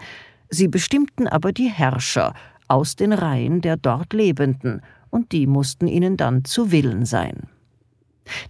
sie 0.50 0.69
bestimmten 0.69 1.26
aber 1.26 1.52
die 1.52 1.71
Herrscher 1.71 2.35
aus 2.69 2.97
den 2.97 3.14
Reihen 3.14 3.62
der 3.62 3.78
dort 3.78 4.12
Lebenden, 4.12 4.83
und 5.09 5.33
die 5.33 5.47
mussten 5.47 5.88
ihnen 5.88 6.16
dann 6.16 6.45
zu 6.45 6.73
Willen 6.73 7.04
sein. 7.04 7.49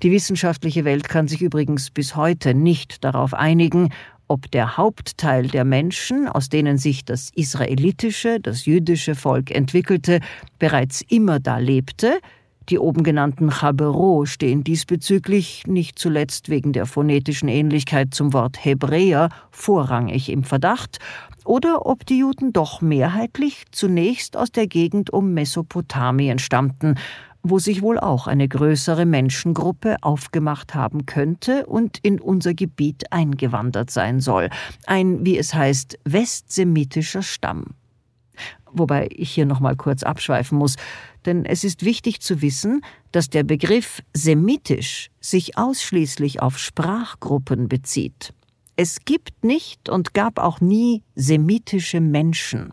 Die 0.03 0.11
wissenschaftliche 0.11 0.85
Welt 0.85 1.09
kann 1.09 1.29
sich 1.29 1.43
übrigens 1.43 1.91
bis 1.91 2.15
heute 2.15 2.55
nicht 2.55 3.05
darauf 3.05 3.35
einigen, 3.35 3.91
ob 4.33 4.51
der 4.51 4.79
Hauptteil 4.79 5.47
der 5.47 5.67
Menschen, 5.67 6.27
aus 6.27 6.49
denen 6.49 6.79
sich 6.79 7.05
das 7.05 7.29
israelitische, 7.35 8.41
das 8.41 8.65
jüdische 8.65 9.15
Volk 9.15 9.51
entwickelte, 9.51 10.21
bereits 10.59 11.03
immer 11.03 11.39
da 11.39 11.59
lebte, 11.59 12.19
die 12.71 12.79
oben 12.79 13.03
genannten 13.03 13.51
Chabero 13.51 14.25
stehen 14.25 14.65
diesbezüglich, 14.65 15.67
nicht 15.67 15.99
zuletzt 15.99 16.49
wegen 16.49 16.73
der 16.73 16.87
phonetischen 16.87 17.49
Ähnlichkeit 17.49 18.15
zum 18.15 18.33
Wort 18.33 18.65
Hebräer, 18.65 19.29
vorrangig 19.51 20.31
im 20.31 20.45
Verdacht, 20.45 20.99
oder 21.45 21.85
ob 21.85 22.07
die 22.07 22.21
Juden 22.21 22.55
doch 22.55 22.81
mehrheitlich 22.81 23.65
zunächst 23.71 24.39
aus 24.39 24.51
der 24.51 24.67
Gegend 24.67 25.13
um 25.13 25.35
Mesopotamien 25.35 26.39
stammten, 26.39 26.95
wo 27.43 27.59
sich 27.59 27.83
wohl 27.83 27.99
auch 27.99 28.27
eine 28.27 28.49
größere 28.49 29.05
Menschengruppe 29.05 29.97
aufgemacht 30.01 30.75
haben 30.75 31.07
könnte 31.07 31.67
und 31.67 31.99
in 32.03 32.21
unser 32.21 32.55
Gebiet 32.55 33.13
eingewandert 33.13 33.91
sein 33.91 34.21
soll. 34.21 34.49
Ein, 34.87 35.25
wie 35.27 35.39
es 35.39 35.55
heißt, 35.55 35.99
westsemitischer 36.05 37.23
Stamm. 37.23 37.75
Wobei 38.73 39.09
ich 39.13 39.31
hier 39.31 39.45
nochmal 39.45 39.77
kurz 39.77 40.03
abschweifen 40.03 40.57
muss, 40.57 40.77
denn 41.27 41.45
es 41.45 41.63
ist 41.63 41.85
wichtig 41.85 42.21
zu 42.21 42.41
wissen, 42.41 42.83
dass 43.13 43.29
der 43.29 43.43
Begriff 43.43 44.03
semitisch 44.15 45.11
sich 45.21 45.59
ausschließlich 45.59 46.41
auf 46.41 46.59
Sprachgruppen 46.59 47.69
bezieht. 47.69 48.33
Es 48.77 49.05
gibt 49.05 49.45
nicht 49.45 49.91
und 49.91 50.15
gab 50.15 50.39
auch 50.39 50.61
nie 50.61 51.03
semitische 51.15 52.01
Menschen. 52.01 52.73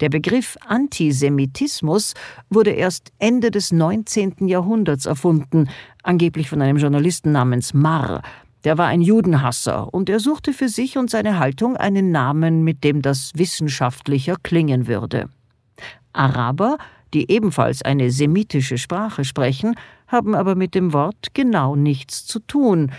Der 0.00 0.08
Begriff 0.08 0.56
Antisemitismus 0.66 2.14
wurde 2.50 2.70
erst 2.70 3.12
Ende 3.18 3.50
des 3.50 3.72
19. 3.72 4.48
Jahrhunderts 4.48 5.06
erfunden, 5.06 5.68
angeblich 6.02 6.48
von 6.48 6.62
einem 6.62 6.78
Journalisten 6.78 7.32
namens 7.32 7.74
Marr. 7.74 8.22
Der 8.64 8.78
war 8.78 8.86
ein 8.86 9.00
Judenhasser 9.00 9.92
und 9.92 10.08
er 10.08 10.20
suchte 10.20 10.52
für 10.52 10.68
sich 10.68 10.96
und 10.96 11.10
seine 11.10 11.38
Haltung 11.38 11.76
einen 11.76 12.12
Namen, 12.12 12.62
mit 12.62 12.84
dem 12.84 13.02
das 13.02 13.32
wissenschaftlicher 13.34 14.36
klingen 14.42 14.86
würde. 14.86 15.28
Araber, 16.12 16.78
die 17.12 17.30
ebenfalls 17.30 17.82
eine 17.82 18.10
semitische 18.10 18.78
Sprache 18.78 19.24
sprechen, 19.24 19.74
haben 20.06 20.34
aber 20.34 20.54
mit 20.54 20.74
dem 20.74 20.92
Wort 20.92 21.34
genau 21.34 21.74
nichts 21.74 22.26
zu 22.26 22.38
tun, 22.38 22.92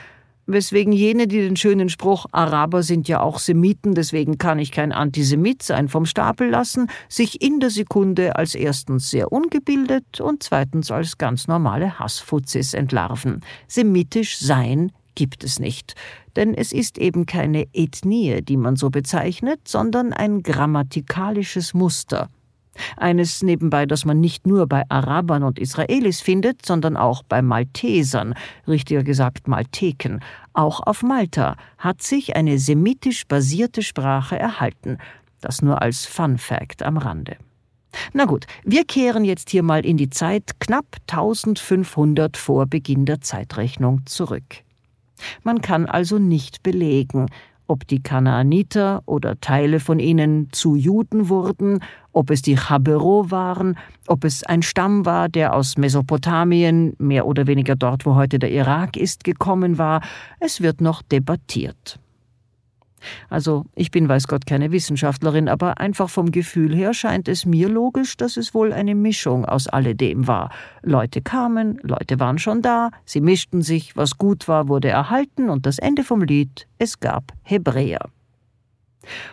weswegen 0.46 0.94
jene, 0.94 1.28
die 1.28 1.40
den 1.40 1.56
schönen 1.56 1.90
Spruch 1.90 2.26
Araber 2.32 2.84
sind 2.84 3.08
ja 3.08 3.22
auch 3.22 3.40
Semiten, 3.40 3.96
deswegen 3.96 4.38
kann 4.38 4.60
ich 4.60 4.72
kein 4.72 4.92
Antisemit 4.92 5.64
sein, 5.64 5.88
vom 5.88 6.06
Stapel 6.06 6.50
lassen, 6.50 6.88
sich 7.10 7.42
in 7.42 7.60
der 7.60 7.70
Sekunde 7.70 8.36
als 8.36 8.56
erstens 8.56 9.10
sehr 9.10 9.32
ungebildet 9.32 10.20
und 10.20 10.44
zweitens 10.44 10.92
als 10.92 11.18
ganz 11.18 11.48
normale 11.48 12.00
Hassfuzis 12.00 12.74
entlarven. 12.74 13.42
Semitisch 13.68 14.38
sein 14.38 14.92
gibt 15.16 15.44
es 15.44 15.60
nicht, 15.60 15.96
denn 16.36 16.54
es 16.54 16.72
ist 16.72 16.98
eben 16.98 17.26
keine 17.26 17.68
Ethnie, 17.74 18.42
die 18.42 18.58
man 18.58 18.76
so 18.76 18.90
bezeichnet, 18.90 19.62
sondern 19.68 20.12
ein 20.12 20.44
grammatikalisches 20.44 21.74
Muster, 21.74 22.30
eines 22.98 23.44
nebenbei, 23.44 23.86
das 23.86 24.06
man 24.06 24.20
nicht 24.20 24.48
nur 24.48 24.68
bei 24.68 24.84
Arabern 24.89 25.44
und 25.44 25.60
Israelis 25.60 26.22
findet, 26.22 26.65
sondern 26.65 26.98
auch 26.98 27.24
bei 27.24 27.42
Maltesern, 27.42 28.34
richtiger 28.68 29.03
gesagt 29.03 29.48
Malteken. 29.48 30.22
Auch 30.53 30.80
auf 30.82 31.03
Malta 31.03 31.56
hat 31.77 32.01
sich 32.01 32.36
eine 32.36 32.60
semitisch 32.60 33.27
basierte 33.27 33.82
Sprache 33.82 34.38
erhalten. 34.38 34.98
Das 35.42 35.62
nur 35.62 35.82
als 35.82 36.06
Fun 36.06 36.38
Fact 36.38 36.84
am 36.84 36.98
Rande. 36.98 37.38
Na 38.13 38.25
gut, 38.25 38.46
wir 38.63 38.86
kehren 38.86 39.24
jetzt 39.24 39.50
hier 39.50 39.63
mal 39.63 39.86
in 39.86 39.98
die 39.98 40.10
Zeit 40.10 40.60
knapp 40.60 40.98
1500 41.10 42.38
vor 42.38 42.65
Beginn 42.65 43.06
der 43.06 43.22
Zeitrechnung 43.22 44.06
zurück. 44.06 44.63
Man 45.44 45.62
kann 45.62 45.86
also 45.86 46.18
nicht 46.18 46.63
belegen, 46.63 47.27
ob 47.68 47.88
die 47.88 48.01
Kanaaniter 48.01 49.03
oder 49.06 49.39
Teile 49.39 49.80
von 49.80 50.00
ihnen 50.00 50.50
zu 50.51 50.75
Juden 50.75 51.30
wurden, 51.30 51.80
ob 52.13 52.29
es 52.29 52.41
die 52.41 52.55
Chabero 52.55 53.29
waren, 53.29 53.77
ob 54.08 54.24
es 54.24 54.43
ein 54.43 54.62
Stamm 54.62 55.05
war, 55.05 55.27
der 55.27 55.53
aus 55.53 55.77
Mesopotamien, 55.77 56.96
mehr 57.00 57.25
oder 57.25 57.48
weniger 57.48 57.75
dort, 57.75 58.05
wo 58.05 58.15
heute 58.15 58.39
der 58.39 58.51
Irak 58.51 58.96
ist, 58.96 59.24
gekommen 59.24 59.77
war, 59.77 60.01
es 60.39 60.62
wird 60.62 60.79
noch 60.79 61.01
debattiert. 61.01 62.00
Also, 63.29 63.65
ich 63.75 63.91
bin 63.91 64.08
weiß 64.08 64.27
Gott 64.27 64.46
keine 64.46 64.72
Wissenschaftlerin, 64.72 65.50
aber 65.50 65.79
einfach 65.79 66.10
vom 66.10 66.32
Gefühl 66.32 66.74
her 66.74 66.93
scheint 66.93 67.27
es 67.27 67.46
mir 67.46 67.67
logisch, 67.67 68.17
dass 68.17 68.38
es 68.38 68.53
wohl 68.53 68.72
eine 68.72 68.96
Mischung 68.96 69.46
aus 69.46 69.67
alledem 69.67 70.27
war. 70.27 70.51
Leute 70.82 71.22
kamen, 71.22 71.79
Leute 71.82 72.20
waren 72.20 72.38
schon 72.38 72.62
da, 72.62 72.91
sie 73.05 73.22
mischten 73.22 73.62
sich, 73.62 73.98
was 73.98 74.17
gut 74.17 74.48
war, 74.48 74.67
wurde 74.67 74.89
erhalten 74.89 75.50
und 75.50 75.65
das 75.65 75.79
Ende 75.79 76.03
vom 76.03 76.22
Lied, 76.22 76.67
es 76.77 77.00
gab 77.00 77.34
Hebräer. 77.43 78.10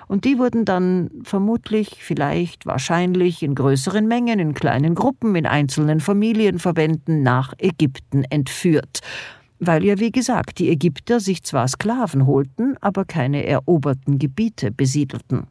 Und 0.09 0.25
die 0.25 0.39
wurden 0.39 0.65
dann 0.65 1.11
vermutlich, 1.23 1.99
vielleicht, 2.01 2.67
wahrscheinlich 2.67 3.43
in 3.43 3.55
größeren 3.55 4.07
Mengen, 4.07 4.39
in 4.39 4.55
kleinen 4.55 4.95
Gruppen, 4.95 5.35
in 5.37 5.47
einzelnen 5.47 6.01
Familienverbänden 6.01 7.23
nach 7.23 7.55
Ägypten 7.59 8.25
entführt 8.25 9.01
weil 9.61 9.85
ja, 9.85 9.99
wie 9.99 10.11
gesagt, 10.11 10.59
die 10.59 10.71
Ägypter 10.71 11.21
sich 11.21 11.43
zwar 11.43 11.69
Sklaven 11.69 12.27
holten, 12.27 12.77
aber 12.81 13.05
keine 13.05 13.47
eroberten 13.47 14.19
Gebiete 14.19 14.73
besiedelten. 14.73 15.47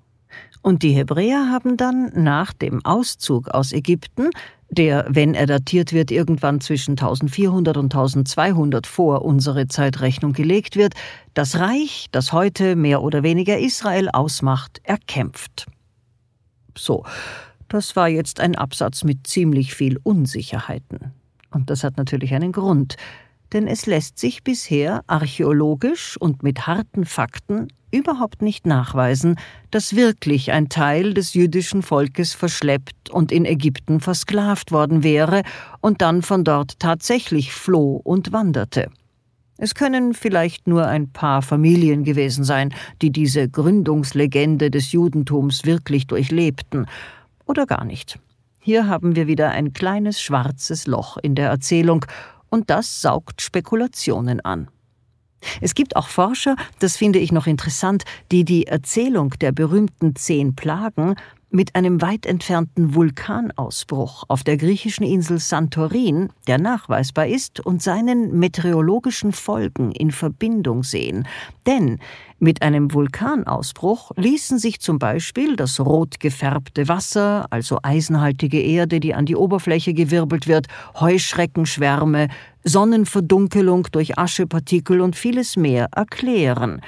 Und 0.62 0.84
die 0.84 0.92
Hebräer 0.92 1.50
haben 1.50 1.78
dann 1.78 2.12
nach 2.13 2.54
dem 2.54 2.84
Auszug 2.86 3.50
aus 3.50 3.72
Ägypten, 3.72 4.30
der, 4.70 5.06
wenn 5.10 5.34
er 5.34 5.48
datiert 5.48 5.94
wird, 5.94 6.12
irgendwann 6.12 6.62
zwischen 6.62 6.92
1400 6.92 7.78
und 7.78 7.94
1200 7.94 8.86
vor 8.86 9.24
unsere 9.24 9.68
Zeitrechnung 9.68 10.34
gelegt 10.34 10.75
wird, 10.75 10.94
das 11.34 11.58
Reich, 11.58 12.08
das 12.12 12.34
heute 12.34 12.75
mehr 12.75 13.01
oder 13.01 13.24
weniger 13.24 13.58
Israel 13.58 14.10
ausmacht, 14.10 14.80
erkämpft. 14.84 15.66
So, 16.78 17.04
das 17.68 17.96
war 17.96 18.08
jetzt 18.08 18.39
ein 18.39 18.56
Absatz 18.56 19.04
mit 19.04 19.25
ziemlich 19.28 19.74
viel 19.74 19.98
Unsicherheiten. 20.04 21.13
Und 21.51 21.70
das 21.70 21.84
hat 21.84 21.98
natürlich 21.98 22.34
einen 22.34 22.51
Grund 22.51 22.96
denn 23.53 23.68
es 23.68 23.86
lässt 23.86 24.20
sich 24.20 24.44
bisher 24.44 25.03
archäologisch 25.08 26.18
und 26.18 26.44
mit 26.44 26.68
harten 26.68 27.06
Fakten 27.06 27.68
überhaupt 27.91 28.41
nicht 28.41 28.65
nachweisen, 28.65 29.36
dass 29.72 29.96
wirklich 29.96 30.51
ein 30.51 30.70
Teil 30.70 31.13
des 31.13 31.34
jüdischen 31.34 31.82
Volkes 31.82 32.34
verschleppt 32.34 33.10
und 33.10 33.32
in 33.32 33.46
Ägypten 33.46 34.00
versklavt 34.00 34.72
worden 34.72 35.03
wäre 35.03 35.41
und 35.82 36.01
dann 36.01 36.22
von 36.22 36.44
dort 36.44 36.79
tatsächlich 36.79 37.51
floh 37.53 38.00
und 38.03 38.32
wanderte. 38.32 38.89
Es 39.58 39.75
können 39.75 40.13
vielleicht 40.13 40.68
nur 40.68 40.88
ein 40.88 41.12
paar 41.12 41.41
Familien 41.41 42.06
gewesen 42.06 42.46
sein, 42.46 42.74
die 43.01 43.12
diese 43.12 43.50
Gründungslegende 43.50 44.72
des 44.72 44.94
Judentums 44.94 45.65
wirklich 45.65 46.08
durchlebten, 46.08 46.86
oder 47.46 47.65
gar 47.65 47.84
nicht. 47.84 48.20
Hier 48.60 48.88
haben 48.88 49.15
wir 49.15 49.25
wieder 49.27 49.50
ein 49.50 49.74
kleines 49.74 50.22
schwarzes 50.22 50.86
Loch 50.86 51.18
in 51.18 51.34
der 51.34 51.50
Erzählung, 51.50 52.06
und 52.50 52.70
das 52.70 53.01
saugt 53.01 53.41
Spekulationen 53.41 54.41
an. 54.41 54.70
Es 55.62 55.74
gibt 55.74 55.96
auch 55.96 56.10
Forscher, 56.10 56.56
das 56.79 56.98
finde 56.98 57.20
ich 57.20 57.32
noch 57.32 57.48
interessant, 57.48 58.03
die 58.32 58.44
die 58.44 58.68
Erzählung 58.68 59.32
der 59.39 59.51
berühmten 59.51 60.15
zehn 60.15 60.56
Plagen 60.56 61.15
mit 61.51 61.75
einem 61.75 62.01
weit 62.01 62.25
entfernten 62.25 62.94
Vulkanausbruch 62.94 64.25
auf 64.27 64.44
der 64.44 64.58
griechischen 64.58 65.03
Insel 65.03 65.39
Santorin, 65.39 66.29
der 66.48 66.60
nachweisbar 66.60 67.27
ist, 67.27 67.60
und 67.60 67.82
seinen 67.82 68.38
meteorologischen 68.38 69.32
Folgen 69.32 69.91
in 69.91 70.12
Verbindung 70.12 70.84
sehen. 70.84 71.27
Denn 71.65 72.00
mit 72.38 72.62
einem 72.62 72.94
Vulkanausbruch 72.94 74.12
ließen 74.15 74.60
sich 74.60 74.79
zum 74.79 75.00
Beispiel 75.00 75.56
das 75.56 75.79
rot 75.79 76.20
gefärbte 76.20 76.88
Wasser, 76.88 77.48
also 77.50 77.79
eisenhaltige 77.82 78.62
Erde, 78.62 79.00
die 79.00 79.15
an 79.15 79.25
die 79.25 79.36
Oberfläche 79.36 79.93
gewirbelt 79.93 80.47
wird, 80.47 80.67
Heuschreckenschwärme, 81.00 82.30
Sonnenverdunkelung 82.63 83.88
durch 83.91 84.17
Aschepartikel 84.17 85.02
und 85.02 85.15
vieles 85.15 85.58
mehr 85.58 85.89
erklären. 85.95 86.82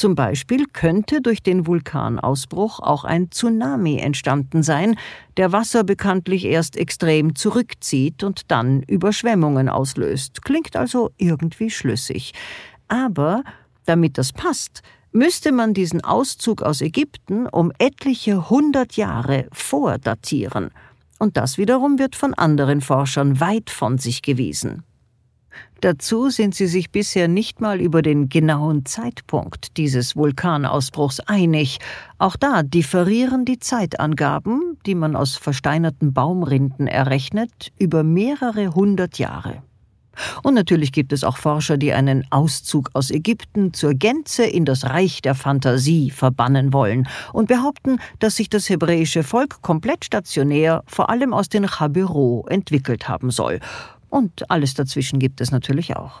Zum 0.00 0.14
Beispiel 0.14 0.64
könnte 0.64 1.20
durch 1.20 1.42
den 1.42 1.66
Vulkanausbruch 1.66 2.80
auch 2.80 3.04
ein 3.04 3.30
Tsunami 3.30 3.98
entstanden 3.98 4.62
sein, 4.62 4.96
der 5.36 5.52
Wasser 5.52 5.84
bekanntlich 5.84 6.46
erst 6.46 6.78
extrem 6.78 7.36
zurückzieht 7.36 8.24
und 8.24 8.50
dann 8.50 8.82
Überschwemmungen 8.84 9.68
auslöst. 9.68 10.42
Klingt 10.42 10.74
also 10.74 11.10
irgendwie 11.18 11.68
schlüssig. 11.68 12.32
Aber 12.88 13.44
damit 13.84 14.16
das 14.16 14.32
passt, 14.32 14.80
müsste 15.12 15.52
man 15.52 15.74
diesen 15.74 16.02
Auszug 16.02 16.62
aus 16.62 16.80
Ägypten 16.80 17.46
um 17.46 17.70
etliche 17.76 18.48
hundert 18.48 18.96
Jahre 18.96 19.48
vordatieren. 19.52 20.70
Und 21.18 21.36
das 21.36 21.58
wiederum 21.58 21.98
wird 21.98 22.16
von 22.16 22.32
anderen 22.32 22.80
Forschern 22.80 23.38
weit 23.38 23.68
von 23.68 23.98
sich 23.98 24.22
gewiesen. 24.22 24.82
Dazu 25.80 26.28
sind 26.28 26.54
sie 26.54 26.66
sich 26.66 26.90
bisher 26.90 27.26
nicht 27.26 27.60
mal 27.60 27.80
über 27.80 28.02
den 28.02 28.28
genauen 28.28 28.84
Zeitpunkt 28.84 29.76
dieses 29.78 30.14
Vulkanausbruchs 30.14 31.20
einig. 31.20 31.78
Auch 32.18 32.36
da 32.36 32.62
differieren 32.62 33.44
die 33.44 33.58
Zeitangaben, 33.58 34.76
die 34.84 34.94
man 34.94 35.16
aus 35.16 35.36
versteinerten 35.36 36.12
Baumrinden 36.12 36.86
errechnet, 36.86 37.72
über 37.78 38.02
mehrere 38.02 38.74
hundert 38.74 39.18
Jahre. 39.18 39.62
Und 40.42 40.54
natürlich 40.54 40.92
gibt 40.92 41.12
es 41.12 41.24
auch 41.24 41.36
Forscher, 41.36 41.78
die 41.78 41.92
einen 41.92 42.26
Auszug 42.30 42.90
aus 42.92 43.10
Ägypten 43.10 43.72
zur 43.72 43.94
Gänze 43.94 44.44
in 44.44 44.64
das 44.64 44.84
Reich 44.84 45.22
der 45.22 45.34
Fantasie 45.34 46.10
verbannen 46.10 46.72
wollen 46.72 47.08
und 47.32 47.48
behaupten, 47.48 47.98
dass 48.18 48.36
sich 48.36 48.48
das 48.48 48.68
hebräische 48.68 49.22
Volk 49.22 49.62
komplett 49.62 50.04
stationär 50.04 50.82
vor 50.86 51.10
allem 51.10 51.32
aus 51.32 51.48
den 51.48 51.66
Chabero 51.66 52.44
entwickelt 52.48 53.08
haben 53.08 53.30
soll 53.30 53.60
und 54.10 54.50
alles 54.50 54.74
dazwischen 54.74 55.18
gibt 55.18 55.40
es 55.40 55.50
natürlich 55.50 55.96
auch. 55.96 56.20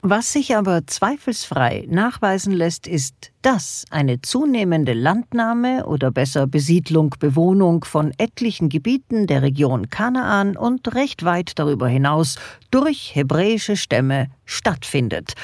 Was 0.00 0.32
sich 0.32 0.56
aber 0.56 0.86
zweifelsfrei 0.86 1.86
nachweisen 1.88 2.52
lässt, 2.52 2.86
ist, 2.86 3.32
dass 3.42 3.84
eine 3.90 4.22
zunehmende 4.22 4.94
Landnahme 4.94 5.86
oder 5.86 6.10
besser 6.10 6.46
Besiedlung, 6.46 7.14
Bewohnung 7.18 7.84
von 7.84 8.12
etlichen 8.16 8.68
Gebieten 8.68 9.26
der 9.26 9.42
Region 9.42 9.90
Kanaan 9.90 10.56
und 10.56 10.94
recht 10.94 11.24
weit 11.24 11.58
darüber 11.58 11.88
hinaus 11.88 12.36
durch 12.70 13.14
hebräische 13.14 13.76
Stämme 13.76 14.28
stattfindet 14.46 15.34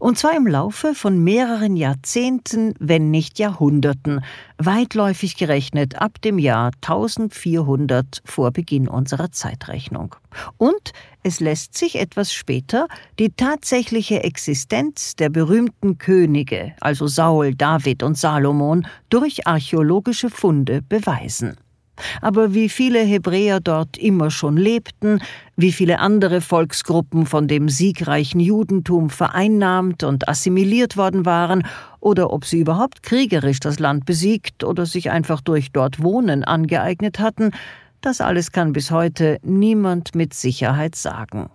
und 0.00 0.18
zwar 0.18 0.34
im 0.34 0.46
Laufe 0.46 0.94
von 0.94 1.22
mehreren 1.22 1.76
Jahrzehnten, 1.76 2.74
wenn 2.80 3.10
nicht 3.10 3.38
Jahrhunderten, 3.38 4.24
weitläufig 4.56 5.36
gerechnet 5.36 6.00
ab 6.00 6.20
dem 6.22 6.38
Jahr 6.38 6.72
1400 6.80 8.22
vor 8.24 8.50
Beginn 8.50 8.88
unserer 8.88 9.30
Zeitrechnung. 9.30 10.16
Und 10.56 10.92
es 11.22 11.38
lässt 11.40 11.76
sich 11.76 11.96
etwas 11.96 12.32
später 12.32 12.88
die 13.18 13.30
tatsächliche 13.30 14.24
Existenz 14.24 15.16
der 15.16 15.28
berühmten 15.28 15.98
Könige, 15.98 16.72
also 16.80 17.06
Saul, 17.06 17.54
David 17.54 18.02
und 18.02 18.16
Salomon, 18.16 18.86
durch 19.10 19.46
archäologische 19.46 20.30
Funde 20.30 20.80
beweisen. 20.80 21.56
Aber 22.20 22.54
wie 22.54 22.68
viele 22.68 23.00
Hebräer 23.00 23.60
dort 23.60 23.96
immer 23.96 24.30
schon 24.30 24.56
lebten, 24.56 25.20
wie 25.56 25.72
viele 25.72 25.98
andere 25.98 26.40
Volksgruppen 26.40 27.26
von 27.26 27.48
dem 27.48 27.68
siegreichen 27.68 28.40
Judentum 28.40 29.10
vereinnahmt 29.10 30.02
und 30.04 30.28
assimiliert 30.28 30.96
worden 30.96 31.26
waren, 31.26 31.64
oder 32.00 32.32
ob 32.32 32.46
sie 32.46 32.60
überhaupt 32.60 33.02
kriegerisch 33.02 33.60
das 33.60 33.78
Land 33.78 34.06
besiegt 34.06 34.64
oder 34.64 34.86
sich 34.86 35.10
einfach 35.10 35.40
durch 35.40 35.70
dort 35.70 36.02
Wohnen 36.02 36.44
angeeignet 36.44 37.18
hatten, 37.18 37.50
das 38.00 38.20
alles 38.20 38.52
kann 38.52 38.72
bis 38.72 38.90
heute 38.90 39.38
niemand 39.42 40.14
mit 40.14 40.32
Sicherheit 40.32 40.96
sagen. 40.96 41.50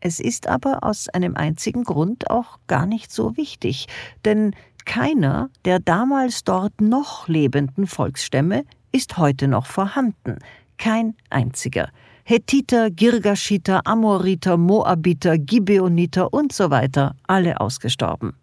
Es 0.00 0.20
ist 0.20 0.46
aber 0.46 0.84
aus 0.84 1.08
einem 1.08 1.36
einzigen 1.36 1.82
Grund 1.82 2.30
auch 2.30 2.58
gar 2.68 2.86
nicht 2.86 3.10
so 3.10 3.36
wichtig, 3.36 3.86
denn 4.24 4.54
keiner 4.84 5.50
der 5.64 5.80
damals 5.80 6.44
dort 6.44 6.80
noch 6.80 7.26
lebenden 7.26 7.86
Volksstämme 7.86 8.64
ist 8.92 9.18
heute 9.18 9.48
noch 9.48 9.66
vorhanden, 9.66 10.38
kein 10.76 11.14
einziger. 11.30 11.90
Hethiter, 12.24 12.90
Girgashiter, 12.90 13.86
Amoriter, 13.86 14.56
Moabiter, 14.56 15.38
Gibeoniter 15.38 16.32
und 16.32 16.52
so 16.52 16.70
weiter, 16.70 17.14
alle 17.26 17.60
ausgestorben. 17.60 18.34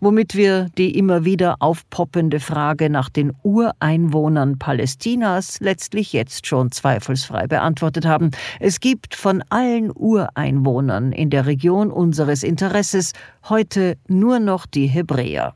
Womit 0.00 0.34
wir 0.34 0.68
die 0.76 0.96
immer 0.98 1.24
wieder 1.24 1.56
aufpoppende 1.60 2.40
Frage 2.40 2.90
nach 2.90 3.08
den 3.08 3.32
Ureinwohnern 3.42 4.58
Palästinas 4.58 5.60
letztlich 5.60 6.12
jetzt 6.12 6.46
schon 6.46 6.72
zweifelsfrei 6.72 7.46
beantwortet 7.46 8.04
haben. 8.06 8.30
Es 8.60 8.80
gibt 8.80 9.14
von 9.14 9.42
allen 9.50 9.90
Ureinwohnern 9.90 11.12
in 11.12 11.30
der 11.30 11.46
Region 11.46 11.90
unseres 11.90 12.42
Interesses 12.42 13.12
heute 13.48 13.96
nur 14.08 14.40
noch 14.40 14.66
die 14.66 14.86
Hebräer. 14.86 15.54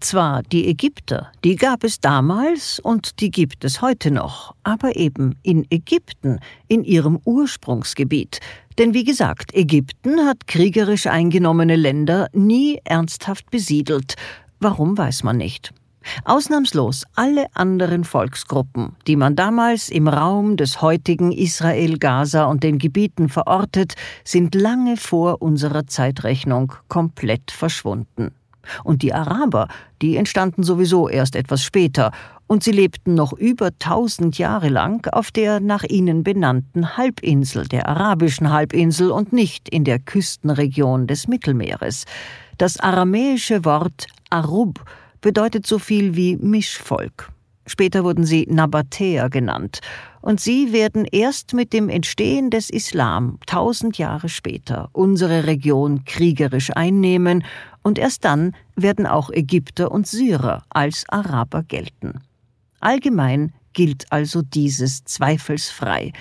Zwar 0.00 0.42
die 0.42 0.68
Ägypter, 0.68 1.32
die 1.44 1.56
gab 1.56 1.84
es 1.84 2.00
damals 2.00 2.78
und 2.78 3.20
die 3.20 3.30
gibt 3.30 3.64
es 3.64 3.80
heute 3.80 4.10
noch, 4.10 4.54
aber 4.62 4.96
eben 4.96 5.36
in 5.42 5.66
Ägypten, 5.70 6.40
in 6.68 6.84
ihrem 6.84 7.18
Ursprungsgebiet. 7.24 8.40
Denn 8.78 8.94
wie 8.94 9.04
gesagt, 9.04 9.54
Ägypten 9.54 10.20
hat 10.26 10.46
kriegerisch 10.46 11.06
eingenommene 11.06 11.76
Länder 11.76 12.28
nie 12.32 12.80
ernsthaft 12.84 13.50
besiedelt, 13.50 14.16
Warum 14.62 14.96
weiß 14.96 15.24
man 15.24 15.38
nicht. 15.38 15.74
Ausnahmslos 16.24 17.04
alle 17.16 17.46
anderen 17.52 18.04
Volksgruppen, 18.04 18.94
die 19.08 19.16
man 19.16 19.34
damals 19.34 19.88
im 19.88 20.06
Raum 20.06 20.56
des 20.56 20.80
heutigen 20.82 21.32
Israel, 21.32 21.98
Gaza 21.98 22.44
und 22.44 22.62
den 22.62 22.78
Gebieten 22.78 23.28
verortet, 23.28 23.94
sind 24.22 24.54
lange 24.54 24.96
vor 24.96 25.42
unserer 25.42 25.88
Zeitrechnung 25.88 26.74
komplett 26.86 27.50
verschwunden. 27.50 28.30
Und 28.84 29.02
die 29.02 29.12
Araber, 29.14 29.68
die 30.00 30.16
entstanden 30.16 30.62
sowieso 30.62 31.08
erst 31.08 31.36
etwas 31.36 31.62
später, 31.62 32.12
und 32.46 32.62
sie 32.62 32.72
lebten 32.72 33.14
noch 33.14 33.32
über 33.32 33.78
tausend 33.78 34.36
Jahre 34.36 34.68
lang 34.68 35.06
auf 35.10 35.30
der 35.30 35.58
nach 35.58 35.84
ihnen 35.84 36.22
benannten 36.22 36.98
Halbinsel, 36.98 37.66
der 37.66 37.88
arabischen 37.88 38.52
Halbinsel 38.52 39.10
und 39.10 39.32
nicht 39.32 39.70
in 39.70 39.84
der 39.84 39.98
Küstenregion 39.98 41.06
des 41.06 41.28
Mittelmeeres. 41.28 42.04
Das 42.58 42.78
aramäische 42.78 43.64
Wort 43.64 44.06
Arub 44.28 44.84
bedeutet 45.22 45.66
so 45.66 45.78
viel 45.78 46.14
wie 46.14 46.36
Mischvolk. 46.36 47.30
Später 47.66 48.04
wurden 48.04 48.24
sie 48.24 48.46
Nabatäer 48.48 49.30
genannt, 49.30 49.80
und 50.20 50.40
sie 50.40 50.72
werden 50.72 51.04
erst 51.04 51.52
mit 51.52 51.72
dem 51.72 51.88
Entstehen 51.88 52.50
des 52.50 52.70
Islam 52.70 53.38
tausend 53.46 53.98
Jahre 53.98 54.28
später 54.28 54.88
unsere 54.92 55.46
Region 55.46 56.04
kriegerisch 56.04 56.70
einnehmen, 56.74 57.44
und 57.82 57.98
erst 57.98 58.24
dann 58.24 58.54
werden 58.76 59.06
auch 59.06 59.30
Ägypter 59.30 59.90
und 59.90 60.06
Syrer 60.06 60.64
als 60.70 61.04
Araber 61.08 61.62
gelten. 61.64 62.20
Allgemein 62.80 63.52
gilt 63.72 64.10
also 64.10 64.42
dieses 64.42 65.04
zweifelsfrei, 65.04 66.12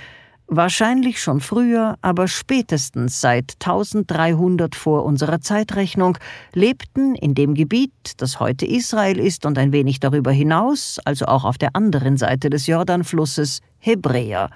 Wahrscheinlich 0.53 1.21
schon 1.21 1.39
früher, 1.39 1.97
aber 2.01 2.27
spätestens 2.27 3.21
seit 3.21 3.53
1300 3.61 4.75
vor 4.75 5.05
unserer 5.05 5.39
Zeitrechnung 5.39 6.17
lebten 6.53 7.15
in 7.15 7.33
dem 7.35 7.53
Gebiet, 7.53 7.93
das 8.17 8.41
heute 8.41 8.65
Israel 8.65 9.17
ist 9.17 9.45
und 9.45 9.57
ein 9.57 9.71
wenig 9.71 10.01
darüber 10.01 10.33
hinaus, 10.33 10.99
also 11.05 11.27
auch 11.27 11.45
auf 11.45 11.57
der 11.57 11.73
anderen 11.73 12.17
Seite 12.17 12.49
des 12.49 12.67
Jordanflusses, 12.67 13.61
Hebräer. 13.79 14.49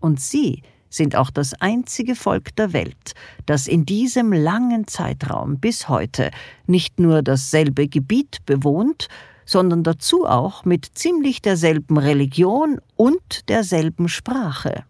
Und 0.00 0.18
sie 0.18 0.62
sind 0.88 1.14
auch 1.14 1.28
das 1.28 1.52
einzige 1.60 2.14
Volk 2.14 2.56
der 2.56 2.72
Welt, 2.72 3.12
das 3.44 3.66
in 3.66 3.84
diesem 3.84 4.32
langen 4.32 4.86
Zeitraum 4.86 5.58
bis 5.58 5.90
heute 5.90 6.30
nicht 6.66 6.98
nur 6.98 7.20
dasselbe 7.20 7.86
Gebiet 7.86 8.38
bewohnt, 8.46 9.08
sondern 9.44 9.82
dazu 9.82 10.24
auch 10.24 10.64
mit 10.64 10.86
ziemlich 10.94 11.42
derselben 11.42 11.98
Religion 11.98 12.80
und 12.96 13.50
derselben 13.50 14.08
Sprache 14.08 14.84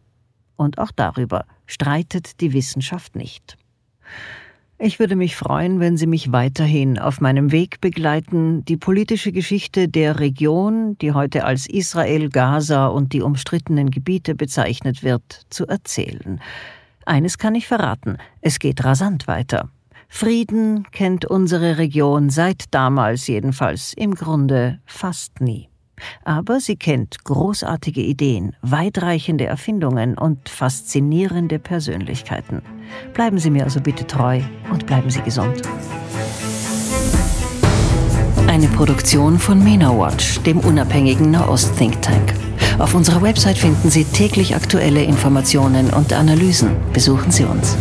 und 0.57 0.79
auch 0.79 0.90
darüber 0.95 1.45
streitet 1.67 2.40
die 2.40 2.53
Wissenschaft 2.53 3.17
nicht. 3.17 3.57
Ich 4.79 4.99
würde 4.99 5.14
mich 5.14 5.37
freuen, 5.37 5.79
wenn 5.79 5.97
Sie 5.97 6.07
mich 6.07 6.33
weiterhin 6.33 6.99
auf 6.99 7.21
meinem 7.21 7.53
Weg 7.53 7.81
begleiten, 7.81 8.64
die 8.64 8.77
politische 8.77 9.31
Geschichte 9.31 9.88
der 9.88 10.19
Region, 10.19 10.99
die 10.99 11.12
heute 11.12 11.45
als 11.45 11.69
Israel, 11.69 12.29
Gaza 12.29 12.88
und 12.88 13.12
die 13.12 13.23
umstrittenen 13.23 13.90
Gebiete 13.90 14.35
bezeichnet 14.35 15.05
wird, 15.05 15.47
zu 15.49 15.67
erzählen. 15.67 16.40
Eines 17.07 17.38
kann 17.38 17.55
ich 17.55 17.69
verraten, 17.69 18.19
es 18.40 18.59
geht 18.59 18.85
rasant 18.85 19.29
weiter. 19.29 19.71
Frieden 20.09 20.87
kennt 20.90 21.25
unsere 21.25 21.79
Region 21.79 22.31
seit 22.31 22.64
damals 22.73 23.27
jedenfalls 23.27 23.95
im 23.95 24.14
Grunde 24.14 24.81
fast 24.87 25.40
nie. 25.40 25.69
Aber 26.24 26.61
sie 26.61 26.76
kennt 26.76 27.24
großartige 27.24 28.00
Ideen, 28.00 28.57
weitreichende 28.62 29.46
Erfindungen 29.46 30.16
und 30.18 30.48
faszinierende 30.48 31.59
Persönlichkeiten. 31.59 32.62
Bleiben 33.12 33.38
Sie 33.38 33.50
mir 33.50 33.64
also 33.64 33.80
bitte 33.80 34.07
treu 34.07 34.40
und 34.70 34.87
bleiben 34.87 35.11
Sie 35.11 35.22
gesund. 35.22 35.62
Eine 38.46 38.68
Produktion 38.68 39.38
von 39.38 39.62
MENA 39.64 39.98
Watch, 39.98 40.40
dem 40.42 40.61
unabhängigen 40.61 41.30
Nahost-Think 41.30 42.00
Tank. 42.02 42.35
Auf 42.78 42.94
unserer 42.94 43.22
Website 43.22 43.59
finden 43.59 43.90
Sie 43.90 44.04
täglich 44.04 44.54
aktuelle 44.54 45.02
Informationen 45.02 45.90
und 45.90 46.12
Analysen. 46.12 46.70
Besuchen 46.92 47.30
Sie 47.30 47.44
uns. 47.44 47.76